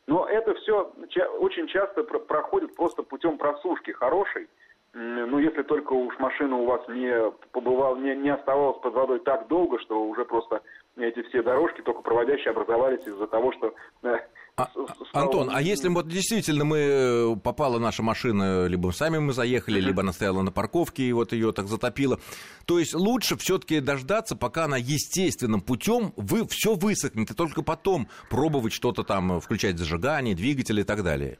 Но 0.07 0.25
это 0.25 0.53
все 0.55 0.93
очень 1.39 1.67
часто 1.67 2.03
проходит 2.03 2.75
просто 2.75 3.03
путем 3.03 3.37
просушки 3.37 3.91
хорошей, 3.91 4.47
ну, 4.93 5.39
если 5.39 5.63
только 5.63 5.93
уж 5.93 6.17
машина 6.19 6.57
у 6.57 6.65
вас 6.65 6.87
не 6.87 7.31
побывала, 7.51 7.95
не, 7.95 8.15
не 8.15 8.29
оставалась 8.29 8.79
под 8.79 8.93
водой 8.93 9.19
так 9.21 9.47
долго, 9.47 9.79
что 9.79 10.03
уже 10.05 10.23
просто 10.23 10.61
эти 10.97 11.23
все 11.23 11.41
дорожки, 11.41 11.81
только 11.81 12.01
проводящие, 12.01 12.51
образовались 12.51 13.05
из-за 13.07 13.25
того, 13.25 13.51
что 13.53 13.73
э, 14.03 14.19
а, 14.55 14.69
Антон, 15.13 15.49
а 15.51 15.61
если 15.61 15.89
вот 15.89 16.07
действительно 16.07 16.63
мы 16.63 16.77
э, 16.77 17.35
попала 17.43 17.79
наша 17.79 18.03
машина, 18.03 18.67
либо 18.67 18.91
сами 18.91 19.17
мы 19.17 19.33
заехали, 19.33 19.79
либо 19.79 20.01
она 20.01 20.13
стояла 20.13 20.43
на 20.43 20.51
парковке 20.51 21.03
и 21.03 21.11
вот 21.11 21.33
ее 21.33 21.51
так 21.53 21.67
затопило, 21.67 22.19
то 22.65 22.77
есть 22.77 22.93
лучше 22.93 23.35
все-таки 23.37 23.79
дождаться, 23.79 24.35
пока 24.35 24.65
она 24.65 24.77
естественным 24.77 25.61
путем 25.61 26.13
вы 26.17 26.47
все 26.47 26.75
высохнет, 26.75 27.31
и 27.31 27.33
только 27.33 27.63
потом 27.63 28.07
пробовать 28.29 28.73
что-то 28.73 29.03
там, 29.03 29.41
включать 29.41 29.79
зажигание, 29.79 30.35
двигатель 30.35 30.79
и 30.79 30.83
так 30.83 31.03
далее. 31.03 31.39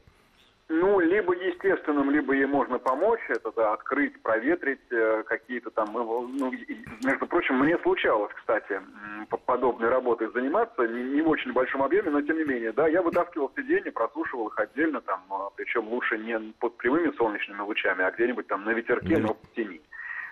Ну, 0.68 0.98
либо 0.98 1.34
естественным, 1.64 2.10
либо 2.10 2.34
ей 2.34 2.46
можно 2.46 2.78
помочь, 2.78 3.20
это 3.28 3.50
да, 3.52 3.72
открыть, 3.72 4.20
проветрить 4.22 4.80
э, 4.90 5.22
какие-то 5.26 5.70
там, 5.70 5.88
ну, 5.92 6.28
ну 6.28 6.52
между 7.04 7.26
прочим, 7.26 7.58
мне 7.58 7.78
случалось, 7.78 8.32
кстати, 8.34 8.80
подобной 9.46 9.88
работой 9.88 10.30
заниматься, 10.32 10.86
не, 10.86 11.02
не 11.02 11.22
в 11.22 11.28
очень 11.28 11.52
большом 11.52 11.82
объеме, 11.82 12.10
но 12.10 12.22
тем 12.22 12.36
не 12.36 12.44
менее, 12.44 12.72
да, 12.72 12.86
я 12.88 13.02
вытаскивал 13.02 13.50
сиденья, 13.56 13.90
просушивал 13.92 14.48
их 14.48 14.58
отдельно, 14.58 15.00
там, 15.00 15.22
а, 15.30 15.50
причем 15.56 15.88
лучше 15.88 16.18
не 16.18 16.38
под 16.58 16.76
прямыми 16.76 17.12
солнечными 17.16 17.60
лучами, 17.60 18.04
а 18.04 18.10
где-нибудь 18.10 18.46
там 18.46 18.64
на 18.64 18.70
ветерке, 18.70 19.18
но 19.18 19.34
в 19.34 19.54
тени. 19.54 19.80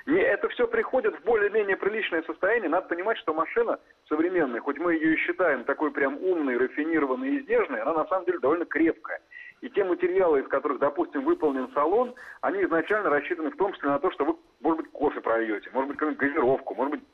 Не, 0.07 0.21
это 0.21 0.49
все 0.49 0.67
приходит 0.67 1.15
в 1.15 1.25
более-менее 1.25 1.77
приличное 1.77 2.23
состояние. 2.25 2.69
Надо 2.69 2.89
понимать, 2.89 3.19
что 3.19 3.33
машина 3.33 3.79
современная, 4.09 4.61
хоть 4.61 4.79
мы 4.79 4.95
ее 4.95 5.15
и 5.15 5.17
считаем 5.19 5.63
такой 5.63 5.93
прям 5.93 6.17
умной, 6.17 6.57
рафинированной 6.57 7.29
и 7.29 7.39
изнежной, 7.41 7.81
она 7.83 7.95
на 7.95 8.07
самом 8.07 8.25
деле 8.25 8.41
довольно 8.41 8.65
крепкая. 8.65 9.21
И 9.63 9.71
те 9.71 9.85
материалы, 9.85 10.41
из 10.41 10.49
которых, 10.49 10.81
допустим, 10.81 11.25
выполнен 11.25 11.71
салон, 11.73 12.15
они 12.41 12.65
изначально 12.65 13.11
рассчитаны 13.11 13.51
в 13.51 13.57
том 13.57 13.73
числе 13.73 13.91
на 13.91 14.01
то, 14.01 14.11
что 14.11 14.25
вы, 14.25 14.37
может 14.61 14.81
быть, 14.83 14.91
кофе 14.91 15.21
прольете, 15.21 15.71
может 15.73 15.89
быть, 15.89 15.99
какую-нибудь 15.99 16.29
газировку, 16.29 16.75
может 16.75 16.91
быть, 16.91 17.05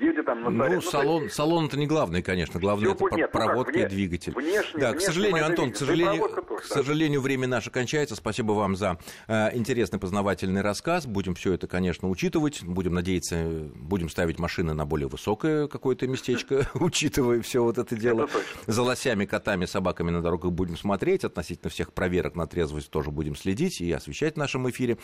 едет 0.00 0.26
там 0.26 0.42
на 0.42 0.68
Ну, 0.68 0.80
салон, 0.80 1.30
салон 1.30 1.66
это 1.66 1.76
не 1.76 1.86
главное, 1.86 2.22
конечно. 2.22 2.60
Главное 2.60 2.92
это 2.92 3.04
нет, 3.16 3.30
ну 3.32 3.38
проводка 3.38 3.72
ну 3.72 3.82
как, 3.82 3.92
и 3.92 3.94
двигатель. 3.94 4.32
Внешне, 4.32 4.80
да, 4.80 4.94
к 4.94 5.00
сожалению, 5.00 5.46
Антон, 5.46 5.72
к 5.72 5.76
сожалению, 5.76 6.28
тоже, 6.28 6.42
к 6.60 6.64
сожалению, 6.64 7.20
время 7.20 7.46
наше 7.46 7.70
кончается. 7.70 8.16
Спасибо 8.16 8.52
вам 8.52 8.76
за 8.76 8.98
э, 9.26 9.56
интересный 9.56 9.98
познавательный 9.98 10.60
рассказ. 10.60 11.06
Будем 11.06 11.34
все 11.34 11.52
это, 11.54 11.66
конечно, 11.66 12.08
учитывать. 12.08 12.62
Будем 12.62 12.94
надеяться, 12.94 13.68
будем 13.74 14.08
ставить 14.08 14.38
машины 14.38 14.74
на 14.74 14.86
более 14.86 15.08
высокое 15.08 15.68
какое-то 15.68 16.06
местечко, 16.06 16.68
учитывая 16.74 17.40
все 17.42 17.62
вот 17.62 17.78
это 17.78 17.96
дело. 17.96 18.28
За 18.66 18.82
лосями, 18.82 19.24
котами, 19.24 19.64
собаками 19.64 20.10
на 20.10 20.22
дорогах 20.22 20.52
будем 20.52 20.76
смотреть. 20.76 21.24
Относительно 21.24 21.70
всех 21.70 21.92
проверок 21.92 22.36
на 22.36 22.46
трезвость 22.46 22.90
тоже 22.90 23.10
будем 23.10 23.36
следить 23.36 23.80
и 23.80 23.90
освещать 23.92 24.34
в 24.34 24.38
нашем 24.38 24.68
эфире. 24.70 24.98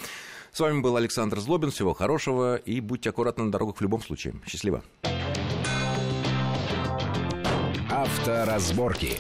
С 0.53 0.61
вами 0.61 0.81
был 0.81 0.97
Александр 0.97 1.41
Злобин. 1.41 1.71
Всего 1.71 1.95
хорошего 1.95 2.57
и 2.57 2.81
будьте 2.81 3.11
аккуратны 3.11 3.45
на 3.45 3.53
дорогах 3.53 3.77
в 3.77 3.81
любом 3.81 4.01
случае. 4.01 4.35
Счастливо. 4.55 4.83
Авторазборки. 7.91 9.19